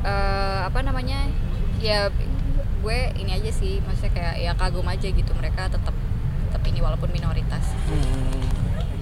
eh, 0.06 0.60
apa 0.66 0.80
namanya 0.82 1.26
ya 1.82 2.10
gue 2.88 3.00
ini 3.20 3.36
aja 3.36 3.52
sih 3.52 3.84
maksudnya 3.84 4.16
kayak 4.16 4.36
ya 4.40 4.52
kagum 4.56 4.88
aja 4.88 5.12
gitu 5.12 5.32
mereka 5.36 5.68
tetap 5.68 5.92
tetap 6.48 6.62
ini 6.64 6.80
walaupun 6.80 7.12
minoritas 7.12 7.76
Hmm. 7.88 8.48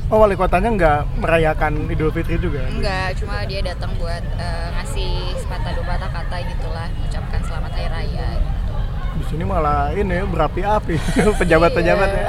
Oh 0.05 0.21
wali 0.21 0.37
kotanya 0.37 0.69
nggak 0.69 1.17
merayakan 1.17 1.89
Idul 1.89 2.13
Fitri 2.13 2.37
juga? 2.37 2.61
Enggak, 2.69 3.17
cuma 3.17 3.41
dia 3.49 3.65
datang 3.65 3.89
buat 3.97 4.21
eh, 4.21 4.67
ngasih 4.77 5.33
sepatah 5.41 5.73
dua 5.73 5.97
patah 5.97 6.09
kata 6.13 6.45
gitulah, 6.45 6.85
mengucapkan 6.93 7.41
selamat 7.41 7.71
hari 7.73 7.89
raya 7.89 8.27
gitu. 8.37 8.73
Di 9.17 9.23
sini 9.33 9.43
malah 9.49 9.89
ini 9.97 10.21
berapi-api 10.29 10.95
pejabat-pejabat 11.41 12.09
ya, 12.13 12.25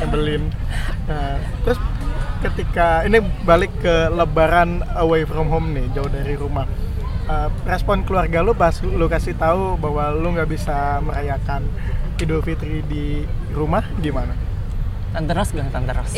nyebelin. 0.00 0.48
Nah, 1.04 1.36
terus 1.68 1.76
ketika 2.48 3.04
ini 3.04 3.20
balik 3.44 3.76
ke 3.76 4.08
lebaran 4.08 4.80
away 4.96 5.28
from 5.28 5.52
home 5.52 5.76
nih 5.76 5.84
jauh 5.92 6.08
dari 6.08 6.32
rumah 6.32 6.64
Eh, 7.28 7.48
respon 7.68 8.08
keluarga 8.08 8.40
lu 8.40 8.56
pas 8.56 8.72
lu 8.80 9.04
kasih 9.04 9.36
tahu 9.36 9.76
bahwa 9.76 10.16
lu 10.16 10.32
nggak 10.32 10.48
bisa 10.48 10.96
merayakan 11.04 11.60
Idul 12.16 12.40
Fitri 12.40 12.80
di 12.88 13.20
rumah 13.52 13.84
gimana? 14.00 14.32
Tante 15.12 15.36
Ros 15.36 15.52
gak 15.52 15.68
Tante 15.68 15.92
Ros? 15.92 16.16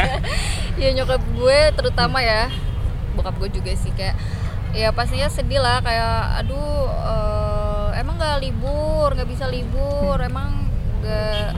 ya 0.80 0.92
nyokap 0.92 1.24
gue 1.32 1.58
terutama 1.72 2.20
ya 2.20 2.52
bokap 3.16 3.32
gue 3.40 3.48
juga 3.48 3.72
sih 3.80 3.88
kayak 3.96 4.12
ya 4.76 4.92
pastinya 4.92 5.32
sedih 5.32 5.56
lah 5.56 5.80
kayak 5.80 6.44
aduh 6.44 6.84
eh, 6.84 7.88
emang 8.04 8.20
nggak 8.20 8.36
libur 8.44 9.16
nggak 9.16 9.32
bisa 9.32 9.48
libur 9.48 10.20
emang 10.20 10.68
nggak 11.00 11.48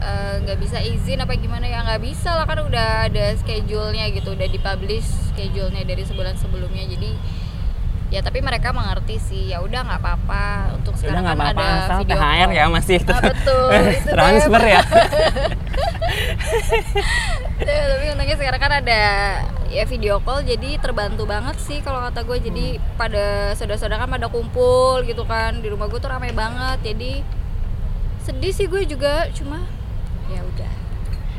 eh, 0.00 0.34
nggak 0.40 0.56
bisa 0.56 0.80
izin 0.80 1.20
apa 1.20 1.36
gimana 1.36 1.68
ya 1.68 1.84
nggak 1.84 2.00
bisa 2.00 2.32
lah 2.32 2.48
kan 2.48 2.64
udah 2.64 3.12
ada 3.12 3.36
schedule-nya 3.36 4.08
gitu 4.08 4.32
udah 4.32 4.48
dipublish 4.48 5.04
schedule-nya 5.36 5.84
dari 5.84 6.00
sebulan 6.08 6.32
sebelumnya 6.40 6.88
jadi 6.96 7.12
ya 8.08 8.24
tapi 8.24 8.40
mereka 8.40 8.72
mengerti 8.72 9.20
sih 9.20 9.52
ya 9.52 9.60
udah 9.60 9.84
nggak 9.84 10.00
apa-apa 10.00 10.44
untuk 10.80 10.96
Udah 10.96 11.00
sekarang 11.04 11.22
nggak 11.28 11.36
kan 11.36 11.44
apa-apa, 11.44 11.60
ada 11.60 11.76
asal 11.84 11.98
video 12.00 12.16
THR 12.16 12.24
call. 12.24 12.56
ya 12.56 12.64
masih 12.72 12.96
Ah, 13.04 13.20
betul 13.20 13.68
itu 13.76 14.08
transfer 14.08 14.62
ya. 14.64 14.80
Ya, 17.58 17.84
tapi 17.90 18.04
untungnya 18.14 18.36
sekarang 18.38 18.60
kan 18.62 18.72
ada 18.80 19.02
ya 19.68 19.84
video 19.84 20.22
call 20.22 20.40
jadi 20.40 20.78
terbantu 20.78 21.26
banget 21.26 21.58
sih 21.60 21.82
kalau 21.82 22.00
kata 22.00 22.22
gue. 22.24 22.38
Jadi 22.40 22.66
pada 22.94 23.52
saudara-saudara 23.52 24.06
kan 24.06 24.08
pada 24.08 24.30
kumpul 24.30 25.02
gitu 25.04 25.26
kan 25.26 25.58
di 25.58 25.68
rumah 25.68 25.90
gue 25.90 25.98
tuh 25.98 26.08
ramai 26.08 26.30
banget. 26.32 26.80
Jadi 26.86 27.20
sedih 28.24 28.54
sih 28.54 28.70
gue 28.70 28.86
juga 28.86 29.26
cuma 29.34 29.66
ya 30.30 30.40
udah 30.40 30.72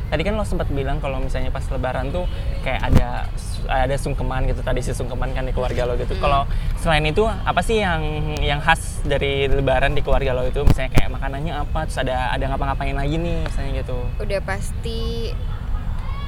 Tadi 0.10 0.22
kan 0.26 0.34
lo 0.34 0.44
sempat 0.44 0.68
bilang 0.70 0.98
kalau 0.98 1.22
misalnya 1.22 1.54
pas 1.54 1.64
lebaran 1.70 2.10
tuh 2.10 2.26
kayak 2.66 2.82
ada 2.82 3.30
ada 3.70 3.96
sungkeman 3.96 4.50
gitu 4.50 4.66
tadi 4.66 4.82
si 4.82 4.92
sungkeman 4.92 5.32
kan 5.32 5.46
di 5.46 5.54
keluarga 5.54 5.86
lo 5.86 5.94
gitu. 5.96 6.18
Hmm. 6.18 6.24
Kalau 6.26 6.42
selain 6.82 7.06
itu 7.06 7.24
apa 7.26 7.62
sih 7.62 7.80
yang 7.80 8.02
yang 8.42 8.60
khas 8.60 9.06
dari 9.06 9.46
lebaran 9.46 9.94
di 9.94 10.02
keluarga 10.02 10.34
lo 10.34 10.44
itu 10.44 10.66
misalnya 10.66 10.92
kayak 10.92 11.10
makanannya 11.14 11.54
apa 11.54 11.86
terus 11.86 12.00
ada 12.02 12.34
ada 12.34 12.46
ngapa-ngapain 12.50 12.98
lagi 12.98 13.16
nih 13.16 13.46
misalnya 13.46 13.72
gitu. 13.86 13.98
udah 14.18 14.40
pasti 14.44 15.32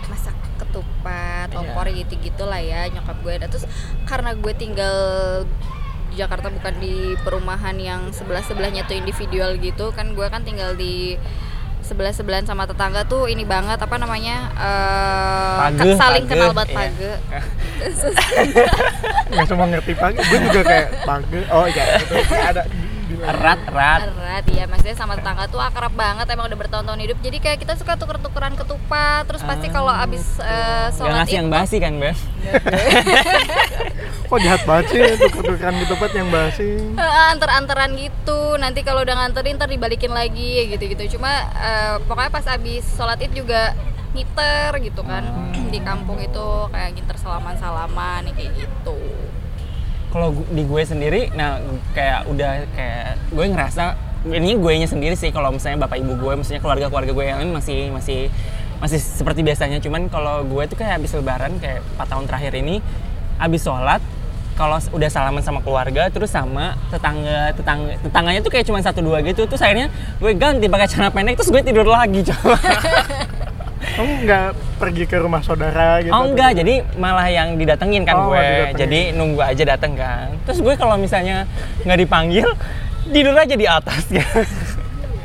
masak 0.07 0.35
ketupat 0.59 1.49
Iya. 1.51 1.57
opor 1.57 1.87
gitu-gitu 1.89 2.43
lah 2.45 2.59
ya 2.61 2.85
nyokap 2.91 3.17
gue 3.23 3.33
dan 3.39 3.47
terus 3.49 3.65
karena 4.05 4.35
gue 4.35 4.53
tinggal 4.53 4.95
di 6.11 6.19
Jakarta 6.19 6.51
bukan 6.51 6.75
di 6.83 7.15
perumahan 7.23 7.79
yang 7.79 8.11
sebelah 8.11 8.43
sebelahnya 8.43 8.83
tuh 8.83 8.99
individual 8.99 9.55
gitu 9.57 9.95
kan 9.95 10.11
gue 10.11 10.27
kan 10.27 10.43
tinggal 10.43 10.75
di 10.75 11.15
sebelah 11.81 12.13
sebelahan 12.13 12.45
sama 12.47 12.63
tetangga 12.69 13.03
tuh 13.05 13.27
ini 13.27 13.43
banget 13.43 13.77
apa 13.81 13.95
namanya 13.97 14.49
eh, 14.55 15.57
Page, 15.75 15.97
saling 15.97 16.25
page, 16.25 16.31
kenal 16.33 16.51
banget 16.53 16.69
iya. 16.71 16.77
page 16.77 16.99
Nggak 19.31 19.47
semua 19.47 19.65
ngerti 19.71 19.93
pagi, 19.97 20.19
gue 20.21 20.39
juga 20.43 20.61
kayak 20.61 20.87
pagi. 21.01 21.39
Oh 21.49 21.65
iya, 21.65 21.83
ada. 22.51 22.61
Di- 23.21 23.29
Erat 23.29 23.59
erat. 23.63 23.99
erat 24.09 24.45
ya 24.47 24.65
maksudnya 24.65 24.95
sama 24.95 25.13
tetangga 25.13 25.45
tuh 25.45 25.59
akrab 25.59 25.93
banget 25.93 26.25
emang 26.27 26.45
udah 26.45 26.57
bertahun-tahun 26.57 26.99
hidup. 26.99 27.17
Jadi 27.19 27.37
kayak 27.37 27.57
kita 27.59 27.73
suka 27.75 27.93
tuker-tukeran 27.95 28.53
ketupat 28.55 29.23
terus 29.23 29.41
pasti 29.41 29.67
Ah, 29.67 29.71
kalau 29.71 29.93
abis 29.93 30.25
eh, 30.37 30.49
Gak 30.87 30.97
sholat 30.97 31.13
ngasih 31.21 31.35
yang 31.35 31.47
basi 31.47 31.77
kan, 31.77 31.93
Beb? 31.95 32.17
Kok 34.25 34.39
jahat 34.39 34.61
banget 34.63 34.85
sih 34.87 34.99
tuker-tukeran 35.19 35.75
di 35.75 35.85
tempat 35.85 36.11
yang 36.11 36.29
basi. 36.29 36.69
Heeh, 36.91 37.25
anter-anteran 37.29 37.91
gitu. 37.93 38.55
Nanti 38.55 38.79
kalau 38.81 39.03
udah 39.03 39.15
nganterin 39.17 39.55
ntar 39.55 39.67
dibalikin 39.67 40.09
lagi 40.09 40.65
gitu-gitu. 40.67 41.15
Cuma 41.15 41.29
eh, 41.53 41.95
pokoknya 42.01 42.31
pas 42.31 42.45
abis 42.49 42.83
sholat 42.89 43.19
id 43.19 43.35
juga 43.35 43.75
ngiter 44.11 44.71
gitu 44.81 45.03
kan. 45.03 45.23
Di 45.67 45.79
kampung 45.79 46.17
itu 46.17 46.47
kayak 46.67 46.95
ngiter 46.95 47.15
salaman-salaman 47.15 48.25
ya 48.25 48.33
kayak 48.33 48.51
gitu 48.57 48.97
Kalau 50.11 50.35
di 50.51 50.63
gue 50.67 50.81
sendiri, 50.83 51.31
nah 51.31 51.57
kayak 51.95 52.27
udah 52.27 52.67
kayak 52.75 53.09
gue 53.31 53.45
ngerasa 53.47 53.83
ini 54.27 54.53
gue 54.53 54.73
nya 54.77 54.85
sendiri 54.85 55.17
sih 55.17 55.33
kalau 55.33 55.49
misalnya 55.55 55.87
bapak 55.87 55.97
ibu 56.03 56.13
gue, 56.19 56.33
maksudnya 56.35 56.61
keluarga-keluarga 56.61 57.11
gue 57.15 57.25
yang 57.25 57.39
lain 57.41 57.51
masih 57.55 57.89
masih 57.89 58.27
masih 58.83 58.99
seperti 58.99 59.41
biasanya. 59.41 59.79
Cuman 59.79 60.11
kalau 60.11 60.43
gue 60.43 60.63
tuh 60.67 60.75
kayak 60.75 60.99
habis 60.99 61.15
lebaran 61.15 61.57
kayak 61.57 61.81
4 61.95 62.11
tahun 62.11 62.25
terakhir 62.27 62.53
ini 62.59 62.83
habis 63.39 63.63
sholat 63.63 64.03
kalau 64.61 64.77
udah 64.93 65.09
salaman 65.09 65.41
sama 65.41 65.63
keluarga 65.63 66.11
terus 66.13 66.29
sama 66.29 66.77
tetangga 66.93 67.55
tetangga 67.55 67.97
tetangganya 68.03 68.39
tuh 68.45 68.51
kayak 68.53 68.65
cuma 68.67 68.77
satu 68.83 69.01
dua 69.01 69.23
gitu 69.25 69.47
terus 69.49 69.57
akhirnya 69.63 69.89
gue 70.21 70.31
ganti 70.37 70.67
pakai 70.69 70.87
celana 70.91 71.09
pendek 71.09 71.39
terus 71.39 71.49
gue 71.49 71.61
tidur 71.65 71.87
lagi 71.87 72.21
coba 72.21 72.59
Kamu 74.01 74.13
nggak 74.19 74.47
pergi 74.75 75.03
ke 75.05 75.15
rumah 75.15 75.39
saudara 75.39 76.01
gitu? 76.01 76.09
Oh 76.09 76.25
enggak, 76.25 76.57
jadi 76.57 76.81
malah 76.95 77.27
yang 77.27 77.53
didatengin 77.53 78.01
kan 78.01 78.17
Oh, 78.17 78.23
gue. 78.27 78.41
didatengin. 78.41 78.75
Jadi 78.75 78.99
nunggu 79.13 79.39
aja 79.39 79.63
dateng 79.67 79.93
kan. 79.93 80.33
Terus 80.43 80.59
gue 80.59 80.73
kalau 80.73 80.97
misalnya 80.97 81.45
nggak 81.81 81.99
dipanggil, 81.99 82.49
tidur 83.07 83.37
aja 83.37 83.53
di 83.53 83.67
atas 83.69 84.01
gitu. 84.07 84.41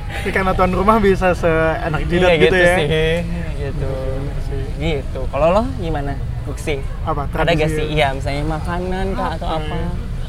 Tapi 0.07 0.29
karena 0.31 0.53
tuan 0.53 0.71
rumah 0.71 0.97
bisa 0.99 1.33
seenak 1.33 2.05
jidat 2.05 2.29
Iya, 2.29 2.35
gitu, 2.39 2.55
ya. 2.55 2.75
sih. 2.75 2.87
Gitu. 3.59 3.93
sih. 4.43 4.63
Gitu. 4.77 5.21
Kalau 5.27 5.49
lo 5.51 5.65
gimana? 5.79 6.13
Buksi. 6.45 6.79
Apa? 7.03 7.27
Ada 7.27 7.33
gak 7.33 7.35
tradisi 7.57 7.73
sih? 7.75 7.85
ya? 7.87 7.93
Iya, 7.93 8.09
misalnya 8.13 8.45
makanan 8.47 9.07
kah 9.13 9.31
atau 9.35 9.49
Oke. 9.51 9.57
apa? 9.63 9.79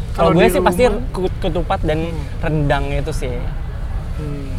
Kalau 0.10 0.30
gue 0.34 0.48
sih 0.50 0.62
pasti 0.62 0.84
rumah- 0.88 1.04
ke- 1.12 1.38
ketupat 1.42 1.80
dan 1.84 2.00
rendang 2.40 2.86
itu 2.90 3.12
sih. 3.12 3.36
Hmm. 4.18 4.50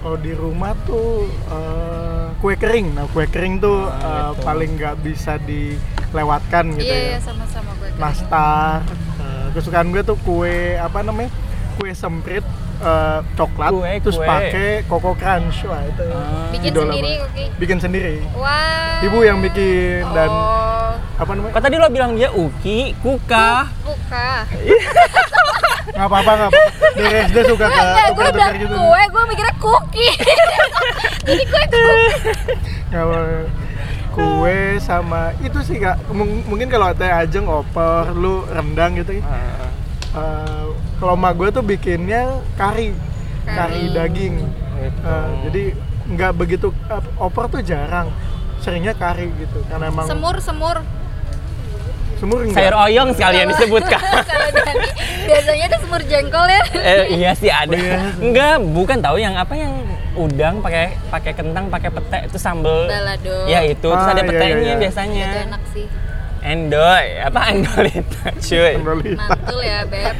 Kalau 0.00 0.16
di 0.16 0.32
rumah 0.32 0.72
tuh 0.82 1.28
eh, 1.28 2.26
kue 2.36 2.54
kering. 2.54 2.88
Nah, 2.94 3.04
kue 3.06 3.26
kering 3.26 3.58
tuh 3.58 3.84
Ah, 3.84 3.92
eh, 3.92 4.30
gitu. 4.32 4.42
paling 4.42 4.70
nggak 4.74 4.96
bisa 4.98 5.36
dilewatkan 5.38 6.72
gitu 6.74 6.88
iya 6.88 6.96
ya. 6.96 7.06
iya 7.06 7.18
sama-sama 7.20 7.70
gue 7.76 7.88
kayak 7.90 8.00
Nastar. 8.00 8.80
eh, 9.20 9.46
kesukaan 9.52 9.88
gue 9.90 10.02
tuh 10.02 10.16
kue 10.18 10.56
apa 10.74 10.98
namanya? 11.00 11.28
Kue 11.76 11.92
semprit 11.92 12.40
eh, 12.80 13.20
coklat 13.34 13.70
Kue, 13.70 13.92
terus 14.00 14.16
kue. 14.16 14.24
pakai 14.24 14.70
koko 14.84 15.12
crunch. 15.14 15.64
Wah, 15.64 15.84
itu 15.84 16.04
Ah. 16.06 16.48
Bikin 16.50 16.70
idola 16.70 16.90
sendiri, 16.90 17.12
oke. 17.20 17.44
Bikin 17.58 17.78
sendiri. 17.78 18.16
wah 18.34 19.00
Ibu 19.00 19.18
yang 19.20 19.38
bikin 19.38 20.04
dan 20.10 20.28
oh 20.28 20.96
apa 21.14 21.30
namanya? 21.30 21.52
Kok 21.52 21.62
tadi 21.62 21.76
lo 21.76 21.88
bilang 21.88 22.16
dia 22.16 22.32
uki, 22.32 22.96
kuka. 22.96 23.68
buka 23.84 24.48
nggak 25.90 26.06
apa-apa 26.06 26.30
nggak 26.32 26.48
apa 26.48 26.60
dari 26.94 27.16
SD 27.24 27.36
suka 27.44 27.66
ke 27.66 27.80
enggak 27.80 28.08
gue 28.10 28.26
udah 28.30 28.48
gitu. 28.54 28.74
kue 28.74 29.02
gue 29.04 29.22
mikirnya 29.26 29.54
cookie. 29.58 30.12
Jadi 31.26 31.44
cookie. 31.44 31.92
Apa- 32.90 33.48
kue 34.10 34.58
sama 34.78 35.30
itu 35.38 35.58
sih 35.62 35.78
kak. 35.78 36.02
Mung- 36.10 36.42
mungkin 36.44 36.66
kalau 36.66 36.90
teh 36.92 37.06
ajeng 37.06 37.46
oper 37.46 38.10
lu 38.12 38.42
rendang 38.46 38.94
gitu. 38.96 39.18
Ah. 39.22 39.70
Eh, 40.10 40.66
kalau 40.98 41.14
mak 41.14 41.34
gue 41.34 41.48
tuh 41.50 41.62
bikinnya 41.62 42.26
kari. 42.54 42.90
Kari, 43.42 43.54
Kari. 43.56 43.80
daging. 43.90 44.34
Gitu. 44.76 44.98
Eh, 45.00 45.28
jadi 45.44 45.62
nggak 46.08 46.32
begitu 46.34 46.66
eh, 46.86 47.02
oper 47.18 47.46
tuh 47.48 47.62
jarang. 47.62 48.10
Seringnya 48.60 48.92
kari 48.92 49.30
gitu 49.36 49.64
karena 49.66 49.88
emang 49.88 50.04
semur 50.04 50.36
semur 50.38 50.76
semur 52.20 52.38
enggak 52.44 52.56
Sayur 52.60 52.74
oyong 52.84 53.08
sekalian 53.16 53.46
disebutkan. 53.48 54.00
kalau 54.30 54.48
Dani 54.52 54.88
biasanya 55.24 55.64
ada 55.66 55.78
semur 55.80 56.00
jengkol 56.04 56.46
ya 56.46 56.62
eh, 56.76 57.04
iya 57.10 57.30
sih 57.32 57.48
ada. 57.48 57.72
Oh, 57.72 57.80
iya. 57.80 57.96
Enggak, 58.20 58.54
bukan 58.70 58.98
tahu 59.00 59.16
yang 59.16 59.34
apa 59.34 59.54
yang 59.56 59.72
udang 60.12 60.60
pakai 60.60 60.92
pakai 61.08 61.32
kentang, 61.32 61.64
pakai 61.66 61.88
pete 61.88 62.18
itu 62.28 62.36
sambel. 62.36 62.84
balado 62.84 63.48
Ya 63.48 63.64
itu, 63.64 63.88
terus 63.88 64.04
Ah, 64.04 64.12
ada 64.12 64.20
iya, 64.20 64.28
petenya 64.28 64.54
iya, 64.54 64.68
iya. 64.68 64.74
biasanya. 64.76 65.26
itu 65.26 65.38
enak 65.48 65.62
sih 65.72 65.86
Endoy, 66.40 67.06
apa 67.20 67.40
endolita, 67.52 68.24
cuy. 68.32 68.72
Endolita. 68.72 69.28
mantul 69.28 69.60
ya 69.60 69.84
beb 69.84 70.16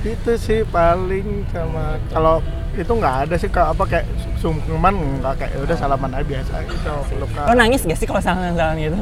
itu 0.00 0.32
sih 0.38 0.60
paling 0.64 1.44
sama 1.50 1.98
kalau 2.08 2.38
itu 2.72 2.88
nggak 2.88 3.14
ada 3.26 3.34
sih 3.34 3.50
kalau 3.50 3.74
apa 3.74 3.84
kayak 3.84 4.06
sungkeman 4.38 4.94
nggak 5.18 5.34
kayak 5.36 5.50
ya 5.52 5.60
udah 5.66 5.76
salaman 5.76 6.10
aja 6.14 6.24
biasa 6.24 6.54
gitu 6.64 6.90
luka 7.18 7.40
Lo 7.44 7.52
nangis 7.52 7.82
gak 7.82 7.98
sih 7.98 8.06
kalau 8.06 8.22
salah-salah 8.22 8.78
gitu? 8.78 8.94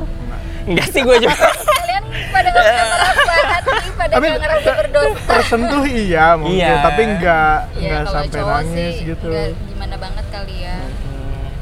Enggak 0.67 0.87
sih 0.91 1.01
gue 1.01 1.17
juga. 1.17 1.37
kalian 1.79 2.03
pada 2.29 2.49
nggak 2.49 2.65
ngerasa 2.67 3.35
hati 3.55 3.89
pada 3.93 4.13
tapi 4.13 4.27
nggak 4.27 4.41
ngerasa 4.41 4.71
berdosa? 4.77 5.21
tersentuh 5.27 5.85
iya 5.85 6.27
mungkin 6.35 6.59
Iya. 6.59 6.75
tapi 6.83 7.03
nggak 7.09 7.55
ya 7.73 7.89
nggak 7.89 8.03
sampai 8.05 8.29
cowok 8.33 8.51
nangis 8.57 8.75
sih 8.93 9.07
gitu. 9.07 9.29
gimana 9.67 9.95
banget 9.97 10.25
kali 10.29 10.55
ya. 10.61 10.77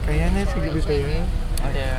Kayaknya 0.04 0.42
sih 0.46 0.58
gitu 0.62 0.90
ya. 0.90 1.20
Iya. 1.66 1.96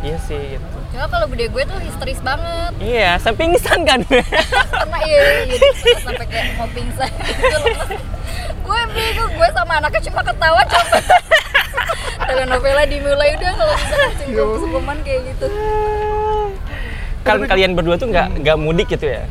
Iya 0.00 0.16
sih 0.20 0.40
gitu. 0.52 0.68
cuma 0.92 1.06
kalau 1.08 1.26
bude 1.26 1.44
gue 1.44 1.62
tuh 1.64 1.78
histeris 1.80 2.20
banget. 2.20 2.70
Iya, 2.78 3.16
saya 3.18 3.34
pingsan 3.34 3.80
kan. 3.82 3.98
karena 4.78 4.98
iya 5.02 5.20
iya 5.42 5.56
iya, 5.58 5.96
sampai 5.98 6.26
kayak 6.26 6.54
mau 6.54 6.68
pingsan 6.70 7.08
gitu 7.10 7.58
gue 8.64 8.80
bingung 8.90 9.32
gue 9.34 9.48
sama 9.50 9.72
anaknya 9.76 10.00
cuma 10.04 10.20
ketawa 10.22 10.60
coba. 10.62 10.98
Telenovela 12.24 12.84
dimulai 12.84 13.32
udah 13.34 13.52
kalau 13.52 13.74
bisa 13.74 13.96
singgung 14.16 14.52
sungkeman 14.56 14.98
kayak 15.02 15.20
gitu 15.26 15.48
kan 17.24 17.40
kalian 17.42 17.72
berdua 17.72 17.96
tuh 17.96 18.08
nggak 18.08 18.44
nggak 18.44 18.56
mudik 18.56 18.88
gitu 18.88 19.08
ya? 19.08 19.24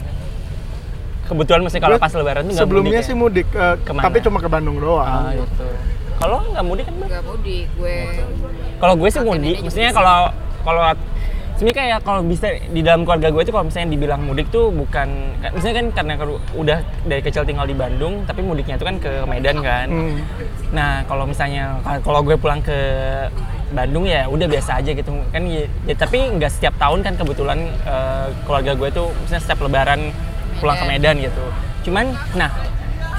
Kebetulan 1.23 1.61
masih 1.63 1.79
kalau 1.79 1.95
pas 1.95 2.11
lebaran 2.11 2.43
tuh 2.43 2.51
nggak 2.51 2.63
sebelumnya 2.67 2.91
mudik 2.91 3.07
sih 3.07 3.15
ya? 3.15 3.21
mudik 3.21 3.47
eh, 3.53 3.75
Ke 3.79 3.91
mana? 3.93 4.03
tapi 4.03 4.17
cuma 4.19 4.37
ke 4.37 4.49
Bandung 4.49 4.77
doang 4.77 5.07
Ah, 5.23 5.31
gitu. 5.31 5.67
Kalau 6.19 6.37
nggak 6.51 6.65
mudik 6.65 6.83
kan, 6.87 6.95
Bang? 6.99 7.09
gak 7.09 7.23
mudik 7.23 7.65
gue 7.73 7.97
Kalau 8.77 8.93
gue 8.95 9.09
sih 9.09 9.21
mudik, 9.21 9.57
maksudnya 9.61 9.89
juga 9.89 9.97
kalau 9.97 10.19
kalau 10.63 10.81
sebenarnya 11.53 11.77
kayak 11.77 11.99
kalau 12.01 12.21
bisa 12.25 12.47
di 12.67 12.81
dalam 12.81 13.01
keluarga 13.03 13.29
gue 13.29 13.41
itu 13.41 13.51
kalau 13.51 13.65
misalnya 13.69 13.89
dibilang 13.93 14.21
mudik 14.25 14.47
tuh 14.49 14.73
bukan 14.73 15.07
misalnya 15.53 15.75
kan 15.79 15.87
karena 15.93 16.13
udah 16.53 16.77
dari 17.05 17.21
kecil 17.21 17.45
tinggal 17.45 17.63
di 17.63 17.77
Bandung 17.77 18.25
tapi 18.25 18.41
mudiknya 18.41 18.75
itu 18.75 18.83
kan 18.83 18.97
ke 18.97 19.11
Medan 19.23 19.57
kan. 19.61 19.87
Hmm. 19.87 20.17
Nah, 20.73 21.05
kalau 21.05 21.23
misalnya 21.23 21.77
kalau 22.01 22.19
gue 22.19 22.35
pulang 22.35 22.59
ke 22.59 22.79
Bandung 23.73 24.05
ya 24.05 24.29
udah 24.29 24.47
biasa 24.47 24.79
aja 24.79 24.91
gitu. 24.93 25.09
Kan 25.33 25.49
ya, 25.49 25.65
ya, 25.89 25.95
tapi 25.97 26.21
nggak 26.37 26.51
setiap 26.53 26.77
tahun 26.77 27.01
kan 27.01 27.13
kebetulan 27.17 27.59
eh, 27.83 28.27
keluarga 28.45 28.77
gue 28.77 28.89
tuh 28.93 29.09
misalnya 29.25 29.43
setiap 29.43 29.59
lebaran 29.65 30.13
pulang 30.61 30.77
ke 30.77 30.85
Medan. 30.85 31.15
Gitu. 31.19 31.45
Cuman 31.89 32.13
nah 32.37 32.53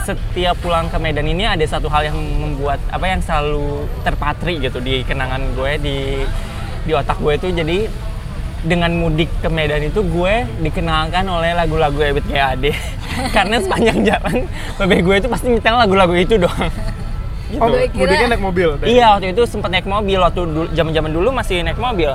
setiap 0.04 0.60
pulang 0.60 0.92
ke 0.92 0.98
Medan 1.00 1.24
ini 1.24 1.48
ada 1.48 1.64
satu 1.64 1.88
hal 1.88 2.12
yang 2.12 2.18
membuat 2.20 2.76
apa 2.92 3.08
yang 3.08 3.24
selalu 3.24 3.88
terpatri 4.04 4.60
gitu 4.60 4.78
di 4.84 5.00
kenangan 5.00 5.40
gue 5.56 5.72
di 5.80 5.98
di 6.84 6.92
otak 6.92 7.16
gue 7.24 7.40
itu 7.40 7.48
jadi 7.48 7.88
dengan 8.64 8.92
mudik 8.96 9.28
ke 9.40 9.48
Medan 9.48 9.80
itu 9.88 10.04
gue 10.04 10.44
dikenalkan 10.60 11.24
oleh 11.24 11.56
lagu-lagu 11.56 11.96
Ebit 11.96 12.28
GAD 12.28 12.64
karena 13.36 13.56
sepanjang 13.60 14.04
jalan 14.04 14.36
bebek 14.76 15.00
gue 15.04 15.16
itu 15.24 15.28
pasti 15.32 15.46
nyetel 15.52 15.76
lagu-lagu 15.76 16.14
itu 16.16 16.36
doang 16.36 16.72
gitu. 17.46 17.60
Oh, 17.60 17.68
kira- 17.68 17.92
mudiknya 17.94 18.28
naik 18.30 18.42
mobil. 18.42 18.68
dari- 18.74 18.88
Iya 18.92 19.06
waktu 19.12 19.26
itu 19.30 19.42
sempat 19.44 19.70
naik 19.70 19.84
mobil 19.84 20.18
waktu 20.18 20.40
dulu- 20.42 20.70
zaman-zaman 20.70 21.10
dulu 21.10 21.28
masih 21.30 21.60
naik 21.60 21.76
mobil 21.76 22.10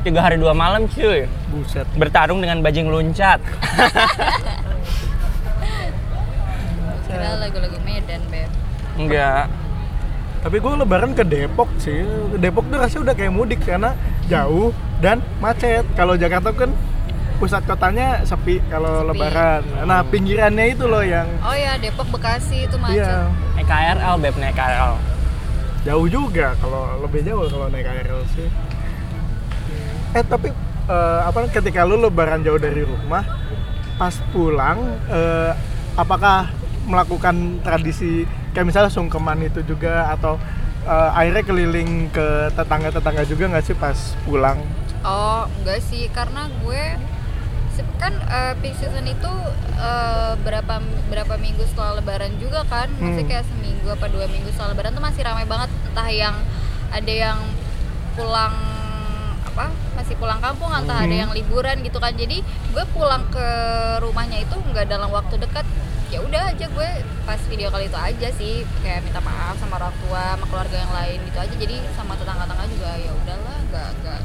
tiga 0.00 0.20
hari 0.20 0.36
dua 0.36 0.52
malam 0.52 0.86
cuy 0.86 1.26
Buset. 1.48 1.82
bertarung 1.94 2.38
dengan 2.38 2.60
bajing 2.60 2.86
luncat 2.86 3.42
Kira 7.06 7.38
lagu-lagu 7.38 7.78
Medan, 7.80 8.20
Beb. 8.26 8.50
enggak 8.96 9.46
Tapi 10.38 10.56
gue 10.56 10.72
lebaran 10.76 11.10
ke 11.10 11.24
Depok 11.24 11.66
sih. 11.76 12.06
Depok 12.36 12.70
tuh 12.70 12.78
rasanya 12.78 13.02
udah 13.02 13.14
kayak 13.14 13.32
mudik 13.34 13.60
karena 13.60 13.98
jauh 14.26 14.70
dan 14.96 15.18
macet. 15.36 15.82
Kalau 15.92 16.14
Jakarta 16.14 16.54
kan 16.54 16.70
pusat 17.36 17.62
kotanya 17.62 18.20
sepi 18.22 18.58
kalau 18.66 19.04
Sepi. 19.04 19.08
lebaran. 19.12 19.62
Nah, 19.84 20.00
pinggirannya 20.02 20.72
itu 20.72 20.84
loh 20.84 21.00
yang 21.00 21.28
Oh 21.40 21.52
ya, 21.52 21.76
Depok 21.76 22.08
Bekasi 22.08 22.64
itu 22.64 22.76
macet. 22.76 22.96
iya 22.98 23.28
naik 23.54 23.66
KRL 23.66 24.14
beb 24.18 24.36
naik 24.36 24.56
KRL 24.56 24.94
jauh 25.86 26.08
juga 26.10 26.50
kalau 26.58 26.98
lebih 26.98 27.22
jauh 27.22 27.46
kalau 27.46 27.66
naik 27.68 27.84
KRL 27.84 28.20
sih. 28.34 28.48
Eh 30.12 30.24
tapi 30.24 30.48
eh, 30.86 31.20
apa 31.22 31.46
ketika 31.48 31.84
lu 31.84 31.96
lebaran 31.96 32.42
jauh 32.42 32.58
dari 32.58 32.82
rumah 32.82 33.22
pas 33.96 34.12
pulang 34.30 34.82
eh, 35.06 35.52
apakah 35.94 36.50
melakukan 36.86 37.58
tradisi 37.60 38.22
kayak 38.50 38.66
misalnya 38.66 38.90
sungkeman 38.90 39.42
itu 39.42 39.60
juga 39.62 40.10
atau 40.10 40.40
eh, 40.84 41.10
akhirnya 41.12 41.44
keliling 41.44 42.08
ke 42.10 42.50
tetangga-tetangga 42.52 43.22
juga 43.24 43.44
nggak 43.52 43.64
sih 43.64 43.76
pas 43.76 43.96
pulang? 44.24 44.58
Oh, 45.06 45.46
enggak 45.62 45.86
sih, 45.86 46.10
karena 46.10 46.50
gue 46.64 46.82
kan 47.96 48.12
eh, 48.12 48.54
peak 48.58 48.74
season 48.76 49.04
itu 49.04 49.32
eh, 49.76 50.32
berapa 50.40 50.80
berapa 51.06 51.34
minggu 51.36 51.64
setelah 51.66 51.98
lebaran 51.98 52.32
juga 52.36 52.64
kan? 52.64 52.88
Masih 52.96 53.22
Hmm. 53.22 53.30
kayak 53.30 53.44
seminggu 53.44 53.88
apa 53.88 54.06
dua 54.06 54.26
minggu 54.26 54.48
setelah 54.50 54.72
lebaran 54.72 54.92
tuh 54.92 55.04
masih 55.04 55.22
ramai 55.22 55.44
banget. 55.44 55.68
Entah 55.88 56.08
yang 56.08 56.36
ada 56.88 57.12
yang 57.12 57.38
pulang 58.14 58.54
apa 59.46 59.68
masih 59.96 60.16
pulang 60.16 60.36
kampung 60.38 60.68
entah 60.68 61.00
ada 61.00 61.08
Hmm. 61.08 61.22
yang 61.28 61.30
liburan 61.32 61.80
gitu 61.80 61.96
kan. 61.96 62.12
Jadi 62.12 62.40
gue 62.44 62.84
pulang 62.92 63.24
ke 63.28 63.48
rumahnya 64.00 64.40
itu 64.40 64.56
nggak 64.56 64.86
dalam 64.86 65.08
waktu 65.08 65.36
dekat. 65.36 65.64
Ya 66.06 66.22
udah 66.22 66.54
aja 66.54 66.70
gue 66.70 66.90
pas 67.26 67.40
video 67.50 67.66
kali 67.66 67.88
itu 67.88 67.98
aja 67.98 68.28
sih. 68.32 68.62
Kayak 68.80 69.02
minta 69.02 69.18
maaf 69.20 69.58
sama 69.58 69.76
orang 69.76 69.96
tua 70.06 70.36
sama 70.36 70.46
keluarga 70.46 70.76
yang 70.78 70.92
lain 70.92 71.18
gitu 71.24 71.38
aja. 71.38 71.54
Jadi 71.56 71.76
sama 71.92 72.14
tetangga-tetangga 72.14 72.66
juga 72.70 72.90
ya 72.94 73.12
udahlah 73.12 73.58
nggak 73.66 73.88
nggak 74.00 74.20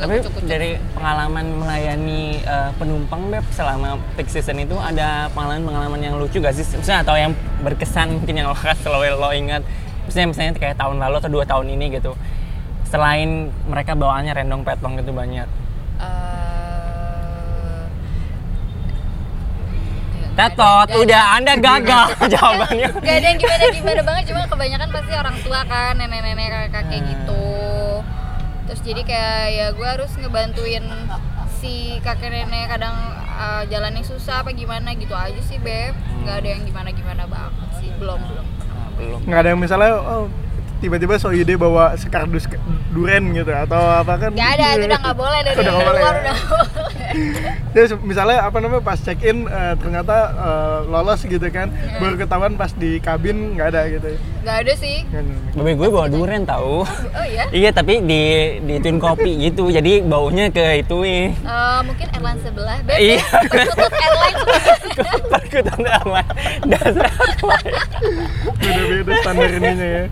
tapi 0.00 0.16
kucuk-kucuk. 0.16 0.48
dari 0.48 0.70
pengalaman 0.96 1.46
melayani 1.60 2.40
eh, 2.40 2.70
penumpang 2.80 3.28
beb 3.28 3.44
selama 3.52 4.00
peak 4.16 4.32
season 4.32 4.56
itu 4.56 4.72
ada 4.80 5.28
pengalaman-pengalaman 5.36 6.00
yang 6.00 6.14
lucu 6.16 6.40
gak 6.40 6.56
sih? 6.56 6.64
Misalnya 6.64 7.04
atau 7.04 7.16
yang 7.20 7.32
berkesan 7.60 8.16
mungkin 8.16 8.34
yang 8.40 8.48
lo 8.48 8.56
selalu 8.56 9.20
lo 9.20 9.30
ingat? 9.36 9.60
Misalnya 10.08 10.28
misalnya 10.32 10.52
kayak 10.56 10.80
tahun 10.80 10.96
lalu 10.96 11.14
atau 11.20 11.30
dua 11.30 11.44
tahun 11.44 11.68
ini 11.76 12.00
gitu. 12.00 12.16
Selain 12.88 13.52
mereka 13.68 13.92
bawaannya 13.92 14.32
rendong 14.32 14.64
petlong 14.64 14.96
gitu 14.96 15.12
banyak. 15.12 15.46
Eh, 16.00 16.24
Tetot, 20.32 20.88
ada- 20.88 20.96
udah 20.96 21.22
anda 21.36 21.52
gagal 21.60 22.06
jawabannya. 22.32 22.88
Gak 23.04 23.16
ada 23.20 23.26
yang 23.28 23.38
gimana 23.38 23.64
gimana? 23.68 24.00
Banget 24.00 24.24
cuma 24.32 24.40
kebanyakan 24.48 24.88
pasti 24.88 25.12
orang 25.12 25.36
tua 25.44 25.60
kan 25.68 25.92
nenek-nenek 26.00 26.48
kakek 26.48 26.70
kakek 26.72 27.00
gitu 27.04 27.69
terus 28.70 28.86
jadi 28.86 29.02
kayak 29.02 29.42
ya 29.50 29.66
gue 29.74 29.82
harus 29.82 30.14
ngebantuin 30.14 30.86
si 31.58 31.98
kakek 32.06 32.30
nenek 32.30 32.70
kadang 32.70 32.94
uh, 33.34 33.66
jalannya 33.66 34.06
susah 34.06 34.46
apa 34.46 34.54
gimana 34.54 34.94
gitu 34.94 35.10
aja 35.10 35.42
sih 35.42 35.58
beb 35.58 35.90
nggak 36.22 36.38
ada 36.38 36.48
yang 36.54 36.62
gimana 36.62 36.94
gimana 36.94 37.26
banget 37.26 37.68
sih 37.82 37.90
belum 37.98 38.22
belum 38.30 38.46
belum. 38.94 39.20
Nggak 39.26 39.40
ada 39.42 39.48
yang 39.50 39.60
misalnya 39.60 39.92
oh, 39.98 40.30
tiba-tiba 40.80 41.14
so 41.14 41.30
ide 41.30 41.54
bawa 41.54 41.92
sekardus 41.94 42.48
duren 42.90 43.30
gitu 43.30 43.48
atau 43.48 43.76
apa 44.00 44.16
kan? 44.18 44.30
nggak 44.32 44.50
ada 44.56 44.66
itu 44.74 44.84
udah 44.84 44.98
nggak 44.98 45.16
boleh 45.16 45.38
dari 45.40 45.56
Udah 45.60 45.70
nggak 45.70 45.86
boleh 45.86 46.00
luar 46.00 46.14
ya? 46.16 46.20
udah 46.22 46.38
Jadi 47.70 47.86
misalnya 48.02 48.38
apa 48.42 48.58
namanya 48.58 48.82
pas 48.82 48.98
check 48.98 49.20
in 49.20 49.46
ternyata 49.76 50.16
eh, 50.32 50.78
lolos 50.86 51.20
gitu 51.22 51.42
kan, 51.46 51.70
baru 51.96 52.14
ketahuan 52.16 52.54
pas 52.54 52.72
di 52.72 52.98
kabin 52.98 53.54
nggak 53.54 53.68
ada 53.68 53.82
gitu. 53.88 54.10
nggak 54.40 54.56
ada 54.58 54.72
sih 54.74 54.96
Bebek 55.52 55.74
gue 55.76 55.88
bawa 55.88 56.06
duren 56.06 56.42
tahu. 56.42 56.82
oh 56.82 57.24
iya 57.26 57.44
Iya 57.50 57.70
tapi 57.70 58.00
di 58.00 58.22
dituin 58.60 58.96
kopi 58.96 59.36
gitu 59.40 59.68
jadi 59.68 60.00
baunya 60.00 60.48
ke 60.48 60.80
itu. 60.80 60.98
Eh, 61.02 61.30
mungkin 61.82 62.06
airline 62.10 62.40
sebelah 62.40 62.78
beb 62.82 62.96
Iya. 62.96 63.20
perkutut 63.44 63.92
airline 63.92 64.36
Perkutan 65.30 65.80
airline 65.94 66.30
dasar 66.66 67.10
Beda-beda 68.56 69.12
standar 69.20 69.50
ininya 69.52 69.86
ya. 69.86 70.04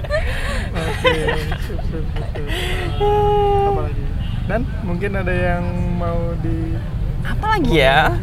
Oke. 0.68 1.14
sip, 1.60 1.80
sip, 1.84 2.04
sip, 2.08 2.26
sip. 2.32 2.48
Apa 3.64 3.80
lagi? 3.82 4.04
Dan 4.48 4.60
mungkin 4.80 5.10
ada 5.14 5.34
yang 5.34 5.64
mau 5.94 6.32
di 6.38 6.72
apa 7.20 7.46
lagi 7.54 7.72
ya? 7.76 8.16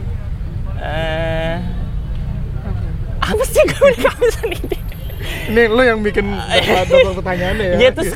Eh 0.76 1.56
apa 3.17 3.43
sih 3.43 3.63
gue 3.63 3.89
kehabisan 3.95 4.50
ini? 4.52 4.78
ini 5.48 5.62
lo 5.65 5.82
yang 5.82 6.00
bikin 6.00 6.30
daftar 6.30 7.13
pertanyaannya 7.15 7.65
ya? 7.65 7.78
Iya 7.80 7.89
terus 7.91 8.13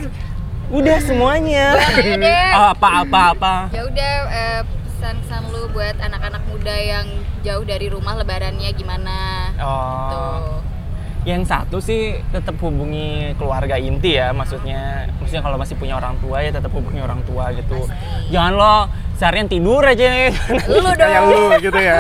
udah 0.70 0.98
semuanya. 1.02 1.68
Deh. 1.98 2.50
Oh, 2.54 2.70
apa 2.74 2.90
apa 3.02 3.20
apa. 3.34 3.54
ya 3.72 3.82
udah 3.84 4.14
eh, 4.28 4.62
pesan-pesan 4.86 5.50
lu 5.50 5.66
buat 5.70 5.98
anak-anak 5.98 6.44
muda 6.46 6.76
yang 6.76 7.08
jauh 7.42 7.64
dari 7.64 7.90
rumah 7.90 8.14
lebarannya 8.16 8.70
gimana 8.72 9.18
Oh. 9.58 10.10
tuh 10.10 10.62
Yang 11.28 11.52
satu 11.52 11.78
sih 11.84 12.16
tetap 12.32 12.56
hubungi 12.64 13.36
keluarga 13.36 13.76
inti 13.76 14.16
ya, 14.16 14.32
maksudnya 14.32 15.04
maksudnya 15.20 15.44
kalau 15.44 15.60
masih 15.60 15.76
punya 15.76 16.00
orang 16.00 16.16
tua 16.24 16.40
ya 16.40 16.50
tetap 16.50 16.72
hubungi 16.72 17.04
orang 17.04 17.20
tua 17.28 17.52
gitu. 17.52 17.84
Pasti. 17.86 18.32
Jangan 18.32 18.54
lo 18.56 18.76
seharian 19.20 19.48
tidur 19.52 19.84
aja. 19.84 20.32
lu 20.72 20.80
dong 20.86 20.96
Kayak 20.96 21.22
lu 21.28 21.42
gitu 21.60 21.80
ya. 21.80 22.00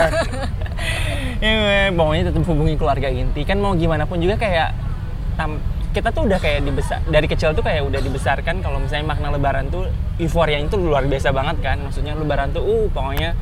ya, 1.43 1.91
pokoknya 1.91 2.23
tetap 2.31 2.43
hubungi 2.47 2.75
keluarga 2.79 3.07
inti. 3.11 3.43
Kan 3.43 3.59
mau 3.59 3.75
gimana 3.75 4.07
pun 4.07 4.23
juga 4.23 4.39
kayak 4.39 4.71
tam- 5.35 5.59
kita 5.89 6.13
tuh 6.13 6.29
udah 6.29 6.37
kayak 6.37 6.63
dibesar 6.63 7.01
dari 7.09 7.25
kecil 7.25 7.51
tuh 7.57 7.65
kayak 7.65 7.81
udah 7.81 7.97
dibesarkan 7.97 8.61
kalau 8.61 8.77
misalnya 8.77 9.09
makna 9.09 9.33
lebaran 9.33 9.73
tuh 9.73 9.89
euforia 10.21 10.61
itu 10.61 10.79
luar 10.79 11.03
biasa 11.03 11.35
banget 11.35 11.59
kan. 11.59 11.77
Maksudnya 11.83 12.15
lebaran 12.15 12.55
tuh 12.55 12.63
uh 12.63 12.85
pokoknya 12.87 13.35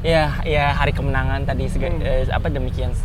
ya 0.00 0.40
ya 0.46 0.72
hari 0.72 0.96
kemenangan 0.96 1.44
tadi 1.44 1.68
Hmm. 1.68 2.00
eh, 2.00 2.24
apa 2.32 2.48
demikian. 2.48 2.96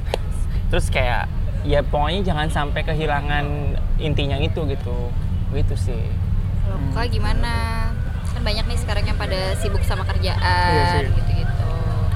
Terus 0.72 0.88
kayak 0.88 1.26
ya 1.64 1.80
pokoknya 1.82 2.22
jangan 2.24 2.48
sampai 2.48 2.82
kehilangan 2.82 3.46
intinya 3.98 4.38
itu 4.38 4.64
gitu. 4.66 4.98
Gitu 5.52 5.76
sih. 5.78 6.04
kalau 6.64 6.80
kak 6.96 7.08
gimana 7.08 7.52
kan 8.26 8.42
banyak 8.42 8.66
nih 8.66 8.78
sekarang 8.78 9.04
yang 9.04 9.16
pada 9.16 9.54
sibuk 9.56 9.84
sama 9.84 10.02
Iya 10.02 10.10
kerjaan 10.10 10.82
sih. 10.90 11.12
gitu-gitu 11.14 11.68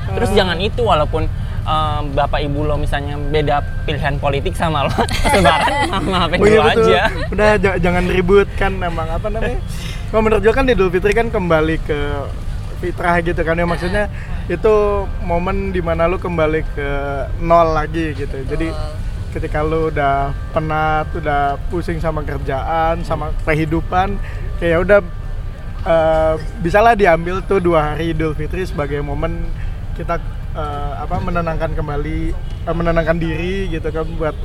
Terus 0.08 0.30
jangan 0.32 0.58
itu 0.58 0.82
walaupun 0.82 1.28
em, 1.62 2.04
bapak 2.12 2.40
ibu 2.42 2.64
lo 2.64 2.74
misalnya 2.76 3.20
beda 3.20 3.60
pilihan 3.84 4.16
politik 4.18 4.56
sama 4.56 4.88
lo 4.88 4.96
lebaran 5.30 5.70
ma- 5.92 6.26
maafin 6.26 6.40
iya 6.40 6.48
dulu 6.48 6.62
aja. 6.64 7.02
Udah 7.30 7.50
j- 7.58 7.80
jangan 7.80 8.04
ribut 8.08 8.48
kan 8.56 8.72
emang 8.74 9.06
apa 9.06 9.28
namanya? 9.28 9.60
Kalau 10.08 10.22
menurut 10.24 10.40
gue 10.40 10.54
kan 10.56 10.64
Idul 10.66 10.90
Fitri 10.90 11.12
kan 11.12 11.28
kembali 11.28 11.76
ke 11.80 12.00
fitrah 12.78 13.20
gitu 13.20 13.38
kan 13.38 13.54
ya 13.54 13.66
maksudnya 13.66 14.08
itu 14.48 14.74
momen 15.22 15.70
di 15.70 15.82
mana 15.82 16.08
lu 16.08 16.16
kembali 16.16 16.64
ke 16.72 16.90
nol 17.38 17.76
lagi 17.76 18.16
gitu. 18.16 18.38
Jadi 18.48 18.72
ketika 19.30 19.60
lu 19.60 19.88
udah 19.88 20.32
penat, 20.50 21.08
udah 21.12 21.42
pusing 21.68 21.98
sama 21.98 22.22
kerjaan, 22.22 23.02
sama 23.02 23.34
kehidupan, 23.42 24.16
kayak 24.58 24.80
udah 24.82 25.00
eh, 25.84 26.34
bisalah 26.60 26.94
diambil 26.94 27.40
tuh 27.42 27.60
dua 27.60 27.94
hari 27.94 28.12
Idul 28.12 28.34
Fitri 28.34 28.64
sebagai 28.64 29.00
momen 29.00 29.46
kita 29.94 30.18
eh, 30.54 30.92
apa 30.98 31.20
menenangkan 31.20 31.72
kembali, 31.72 32.20
eh, 32.64 32.76
menenangkan 32.76 33.18
diri 33.18 33.70
gitu 33.70 33.88
kan 33.88 34.06
buat 34.14 34.36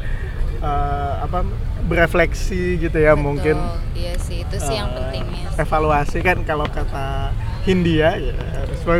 eh, 0.58 1.14
apa 1.20 1.46
berefleksi 1.82 2.78
gitu 2.78 2.94
ya 2.94 3.12
Betul. 3.12 3.24
mungkin 3.24 3.56
Iya 3.92 4.14
sih, 4.16 4.42
itu 4.42 4.56
sih 4.56 4.76
yang 4.76 4.88
Eh, 4.88 4.96
pentingnya. 4.96 5.46
evaluasi 5.58 6.18
kan 6.20 6.38
kalau 6.42 6.64
kata 6.64 7.30
Hindia 7.62 8.14
ya 8.14 8.34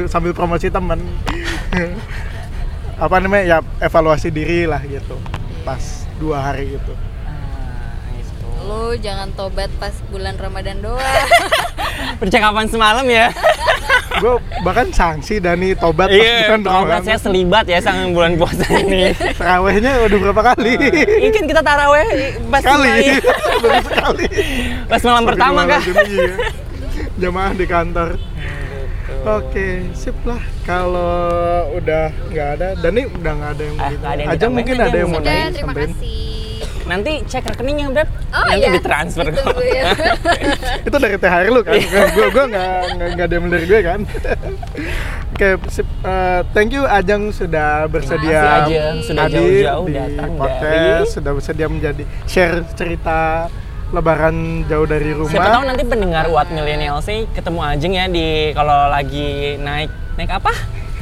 sambil 0.07 0.31
promosi 0.31 0.67
temen 0.67 1.03
apa 2.99 3.17
namanya 3.19 3.43
ya 3.43 3.59
evaluasi 3.81 4.31
diri 4.31 4.63
lah 4.65 4.79
gitu 4.81 5.19
pas 5.63 5.83
dua 6.17 6.39
hari 6.45 6.73
itu 6.73 6.95
Ah, 7.23 7.33
gitu. 8.13 8.47
Lu 8.61 8.83
jangan 8.97 9.31
tobat 9.33 9.71
pas 9.77 9.91
bulan 10.07 10.35
Ramadan 10.35 10.79
doang. 10.79 10.99
Percakapan 12.21 12.67
semalam 12.67 13.05
ya. 13.05 13.31
gue 14.13 14.35
bahkan 14.61 14.87
sanksi 14.89 15.39
Dani 15.39 15.73
tobat 15.73 16.07
pas 16.07 16.15
Iya, 16.15 16.53
bulan 16.53 16.63
Ramadan. 16.63 17.01
saya 17.03 17.19
selibat 17.19 17.65
ya 17.65 17.79
sama 17.79 18.07
bulan 18.09 18.37
puasa 18.37 18.65
ini. 18.77 19.11
Terawihnya 19.39 19.93
udah 20.05 20.19
berapa 20.21 20.43
kali 20.49 20.73
Ini 21.19 21.29
kan 21.31 21.45
kita 21.45 21.61
taraweh 21.61 22.07
pas 22.47 22.61
sekali 22.61 22.91
sekali 23.89 24.27
pas 24.85 25.01
malam 25.01 25.25
pertama 25.25 25.61
kah? 25.65 25.83
Iya. 26.05 26.35
jamaah 27.15 27.53
di 27.53 27.65
kantor 27.65 28.09
oke 29.25 29.67
sip 29.93 30.17
lah 30.25 30.43
kalau 30.63 31.23
udah 31.73 32.11
nggak 32.29 32.49
ada 32.59 32.69
Dani 32.77 33.03
udah 33.07 33.33
nggak 33.33 33.51
ada 33.53 33.63
yang 33.63 33.77
mau 33.77 33.85
Ah, 33.85 34.13
ada 34.29 34.43
yang 34.43 34.53
mungkin 34.53 34.77
ada 34.77 34.97
yang 34.97 35.11
mau 35.11 35.21
nanya 35.21 35.51
terima 35.51 35.73
sampein 35.73 35.91
kasih. 35.95 36.31
Nanti 36.83 37.23
cek 37.23 37.47
rekeningnya, 37.47 37.95
Beb. 37.95 38.11
Oh 38.35 38.43
Nanti 38.43 38.59
iya. 38.59 38.75
ditransfer 38.75 39.31
kok. 39.31 39.39
Ditunggu 39.39 39.63
ya. 39.65 39.85
itu 40.91 40.97
dari 40.99 41.15
THR 41.17 41.47
lu 41.47 41.61
kan 41.63 41.79
gue 41.79 42.27
gue 42.29 42.45
nggak 42.51 42.79
nggak 42.93 43.09
nggak 43.15 43.27
ada 43.31 43.35
yang 43.39 43.47
dari 43.49 43.67
gue 43.71 43.81
kan 43.81 44.01
oke 45.33 45.49
sip 45.71 45.87
Eh, 46.03 46.41
thank 46.51 46.75
you 46.75 46.83
Ajeng 46.83 47.31
sudah 47.31 47.87
bersedia 47.87 48.67
Ajeng. 48.67 48.99
Sudah 49.01 49.31
hadir 49.31 49.39
jauh-jauh 49.39 49.87
di 49.87 49.95
datang 49.95 50.31
podcast 50.35 50.67
dari- 50.67 51.07
sudah 51.09 51.31
bersedia 51.33 51.67
menjadi 51.71 52.03
share 52.27 52.67
cerita 52.75 53.47
lebaran 53.93 54.37
jauh 54.67 54.85
dari 54.85 55.13
rumah 55.13 55.29
Siapa 55.31 55.53
tahu 55.53 55.65
nanti 55.65 55.85
pendengar 55.85 56.25
What 56.27 56.49
Millennial 56.49 56.99
sih 56.99 57.29
ketemu 57.31 57.61
Ajeng 57.63 57.93
ya 57.93 58.07
di 58.07 58.27
kalau 58.51 58.89
lagi 58.89 59.29
naik 59.57 59.89
naik 60.15 60.33
apa? 60.33 60.53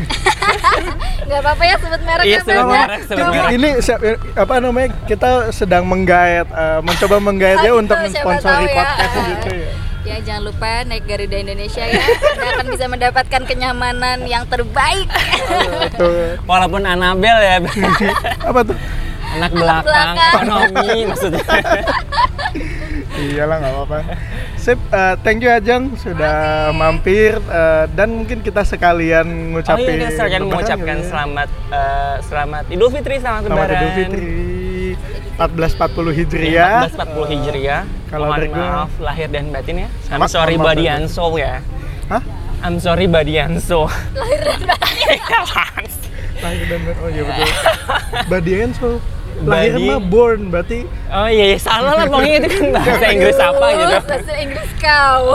Gak 1.30 1.40
apa-apa 1.40 1.62
ya 1.62 1.76
sebut 1.76 2.00
merek 2.02 2.24
Iya, 2.24 2.32
ya, 2.32 2.40
sebut 2.40 2.56
ya? 2.56 2.64
merek, 2.66 3.00
sebut 3.04 3.20
Ini- 3.20 3.30
merek. 3.32 3.50
ini 3.52 3.68
siap- 3.78 4.02
apa 4.34 4.54
namanya 4.58 4.88
kita 5.04 5.30
sedang 5.50 5.84
menggait 5.84 6.46
eh, 6.46 6.80
mencoba 6.80 7.16
menggait 7.20 7.58
dia 7.60 7.70
Oh, 7.70 7.78
untuk 7.78 7.94
mensponsori 7.96 8.66
ya. 8.66 8.74
podcast 8.76 9.14
gitu 9.28 9.48
ya 9.56 9.70
Ya 10.00 10.16
jangan 10.18 10.48
lupa 10.48 10.80
naik 10.82 11.04
Garuda 11.04 11.36
Indonesia 11.36 11.84
ya. 11.84 12.00
Anda 12.00 12.48
akan 12.56 12.66
bisa 12.72 12.88
mendapatkan 12.88 13.42
kenyamanan 13.44 14.24
yang 14.24 14.48
terbaik. 14.48 15.04
Tuh. 15.92 16.40
Walaupun 16.42 16.82
Anabel 16.82 17.36
ya, 17.36 17.60
apa 18.48 18.60
tuh 18.64 18.80
anak 19.30 19.52
belakang, 19.52 19.84
belakang. 19.84 20.32
ekonomi 20.34 20.90
maksudnya. 21.04 21.44
Iyalah 23.22 23.56
nggak 23.58 23.72
apa-apa 23.74 23.98
sip 24.56 24.80
eh, 24.88 25.14
thank 25.20 25.40
you 25.40 25.50
Ajeng 25.50 25.92
sudah 25.94 26.36
mampir 26.72 27.36
eh, 27.38 27.84
dan 27.90 28.08
mungkin 28.14 28.40
kita 28.40 28.62
sekalian 28.62 29.26
Oh 29.26 29.52
ngucapin 29.54 29.84
iya, 29.90 30.00
kita 30.00 30.10
sekalian 30.14 30.40
lebaran 30.40 30.50
mengucapkan 30.50 30.96
ya. 30.96 31.06
selamat 31.06 31.48
eh, 31.70 32.16
selamat 32.24 32.62
Idul 32.68 32.88
Fitri, 32.90 33.14
selamat, 33.16 33.40
selamat 33.42 33.56
Lebaran. 33.58 33.76
Idul 33.76 33.92
Fitri 33.94 34.28
1440 35.36 36.18
Hijriah 36.18 36.76
1440 36.88 37.32
Hijriah. 37.32 37.82
Kalau 38.06 38.26
Mohon 38.26 38.36
dari 38.36 38.48
gue- 38.48 38.58
maaf 38.60 38.90
lahir 38.98 39.28
dan 39.28 39.44
batin 39.48 39.76
ya. 39.78 39.88
I'm 40.08 40.20
Sama- 40.20 40.28
sorry 40.28 40.56
body 40.58 40.84
batin. 40.84 40.96
and 40.98 41.06
soul 41.06 41.32
ya. 41.34 41.64
Hah? 42.06 42.22
I'm 42.60 42.76
sorry 42.76 43.06
body 43.06 43.38
and 43.38 43.56
soul. 43.58 43.88
Lahir 44.12 44.40
dan 44.42 44.60
batin. 44.62 45.16
lahir 46.42 46.64
dan 46.66 46.80
oh 46.94 47.08
iya 47.08 47.22
betul 47.22 47.48
Badian 48.32 48.70
so 48.72 48.96
lahir 49.42 49.74
mah 49.78 49.98
born 49.98 50.40
berarti 50.48 50.84
Oh 51.08 51.26
iya, 51.26 51.44
iya 51.48 51.58
salah 51.58 51.94
lah 51.94 52.06
pokoknya 52.06 52.36
itu 52.38 52.48
kan 52.50 52.66
bahasa 52.72 53.06
Inggris 53.14 53.34
apa 53.36 53.66
gitu. 53.72 53.84
Uh, 53.90 54.02
Bahasa 54.04 54.32
Inggris 54.36 54.70
kau. 54.76 55.24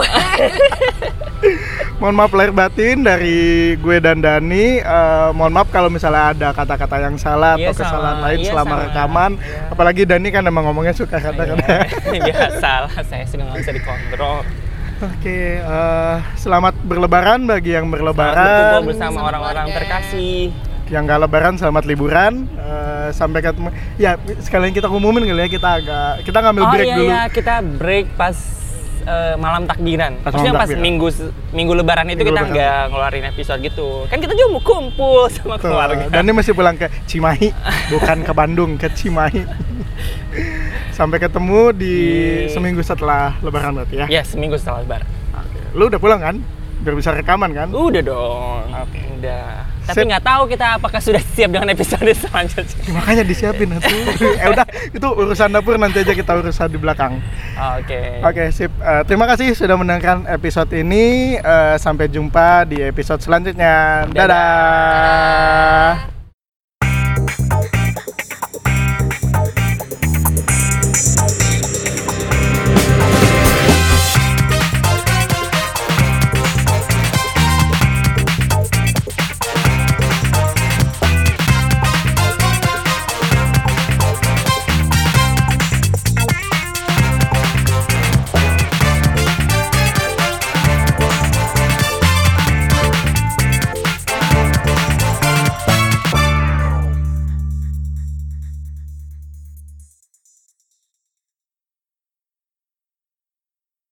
Mohon 1.96 2.14
maaf 2.14 2.32
lahir 2.32 2.52
batin 2.52 2.96
dari 3.00 3.38
gue 3.74 3.96
dan 3.98 4.20
Dani. 4.20 4.78
Eh, 4.78 5.28
mohon 5.32 5.48
maaf 5.50 5.68
kalau 5.68 5.88
misalnya 5.88 6.32
ada 6.32 6.48
kata-kata 6.50 6.96
yang 6.98 7.16
salah 7.16 7.56
Iya, 7.56 7.72
atau 7.72 7.76
kesalahan 7.78 8.16
sama. 8.16 8.24
lain 8.26 8.38
Iya, 8.38 8.48
selama 8.48 8.68
sama. 8.70 8.82
rekaman. 8.82 9.30
Iya. 9.34 9.60
Apalagi 9.70 10.02
Dani 10.04 10.28
kan 10.30 10.42
emang 10.42 10.64
ngomongnya 10.64 10.92
suka 10.92 11.16
kata-kata. 11.18 11.64
Iya, 12.10 12.20
Biasa 12.22 12.70
lah, 12.84 12.94
saya 13.02 13.24
sudah 13.24 13.44
nggak 13.46 13.58
bisa 13.58 13.72
dikontrol. 13.72 14.38
Oke, 14.98 15.38
eh, 15.56 16.16
selamat 16.34 16.74
berlebaran 16.82 17.44
bagi 17.44 17.70
yang 17.70 17.84
Selamat 17.84 17.94
berlebaran. 17.94 18.44
berkumpul 18.48 18.84
bersama 18.86 19.12
Sama 19.14 19.20
orang-orang 19.26 19.66
terkasih. 19.70 20.40
Yang 20.86 21.02
nggak 21.04 21.18
lebaran 21.20 21.54
selamat 21.56 21.84
liburan. 21.84 22.32
Eh, 22.52 23.08
sampai 23.10 23.40
ketemu. 23.40 23.68
Ya 23.96 24.14
sekalian 24.38 24.70
kita 24.70 24.86
umumin 24.86 25.24
kali 25.24 25.40
ya 25.40 25.50
kita 25.50 25.68
agak 25.76 26.10
kita 26.22 26.38
ngambil 26.40 26.62
oh 26.62 26.70
break 26.70 26.86
iya, 26.86 26.96
dulu. 26.96 27.08
iya, 27.08 27.22
kita 27.26 27.54
break 27.62 28.06
pas 28.14 28.36
eh, 29.02 29.34
malam 29.36 29.62
takbiran. 29.64 30.12
Pas 30.16 30.30
Maksudnya 30.30 30.50
malam 30.50 30.62
pas 30.62 30.68
takbiran. 30.68 30.86
minggu 30.86 31.06
minggu 31.52 31.72
lebaran 31.74 32.06
itu 32.06 32.14
Minggu 32.16 32.26
kita 32.28 32.38
lebaran. 32.40 32.54
nggak 32.54 32.80
ngeluarin 32.88 33.24
episode 33.26 33.60
gitu. 33.60 33.88
Kan 34.06 34.18
kita 34.18 34.32
juga 34.32 34.48
mau 34.48 34.62
kumpul 34.62 35.26
sama 35.34 35.54
Tuh, 35.56 35.70
keluarga. 35.70 36.04
Dani 36.06 36.30
masih 36.30 36.52
pulang 36.52 36.74
ke 36.74 36.86
Cimahi, 37.04 37.48
bukan 37.92 38.18
ke 38.22 38.32
Bandung, 38.32 38.70
ke 38.74 38.86
Cimahi. 38.88 39.42
Sampai 40.90 41.18
ketemu 41.18 41.74
di 41.74 41.94
Di- 42.46 42.48
seminggu 42.48 42.80
setelah 42.80 43.36
Lebaran 43.40 43.74
berarti 43.74 43.94
ya. 43.98 44.06
Ya, 44.08 44.22
seminggu 44.22 44.56
setelah 44.56 44.80
lebaran. 44.80 45.08
Oke. 45.34 45.58
Lu 45.74 45.86
udah 45.86 45.98
pulang 45.98 46.20
kan? 46.20 46.36
Biar 46.82 46.94
bisa 46.94 47.10
rekaman 47.12 47.50
kan? 47.56 47.68
Udah 47.72 48.02
dong. 48.02 48.64
Oke. 48.72 49.00
Udah. 49.16 49.76
Tapi 49.86 50.02
nggak 50.02 50.24
tahu 50.26 50.42
kita 50.50 50.66
apakah 50.82 50.98
sudah 50.98 51.22
siap 51.22 51.54
dengan 51.54 51.70
episode 51.70 52.10
selanjutnya. 52.10 52.90
Makanya 52.98 53.22
disiapin 53.22 53.70
atuh. 53.70 53.94
eh 54.42 54.48
udah, 54.50 54.66
itu 54.90 55.06
urusan 55.06 55.54
dapur 55.54 55.78
nanti 55.78 56.02
aja 56.02 56.10
kita 56.10 56.34
urusan 56.34 56.66
di 56.74 56.78
belakang. 56.78 57.22
Oke. 57.78 58.18
Oke, 58.26 58.42
sip. 58.50 58.72
Eh, 58.82 59.02
terima 59.06 59.30
kasih 59.30 59.54
sudah 59.54 59.78
mendengarkan 59.78 60.26
episode 60.26 60.74
ini. 60.74 61.38
Eh, 61.38 61.76
sampai 61.78 62.10
jumpa 62.10 62.66
di 62.66 62.82
episode 62.82 63.22
selanjutnya. 63.22 64.04
Dadah. 64.10 64.26
Dadah. 64.26 66.15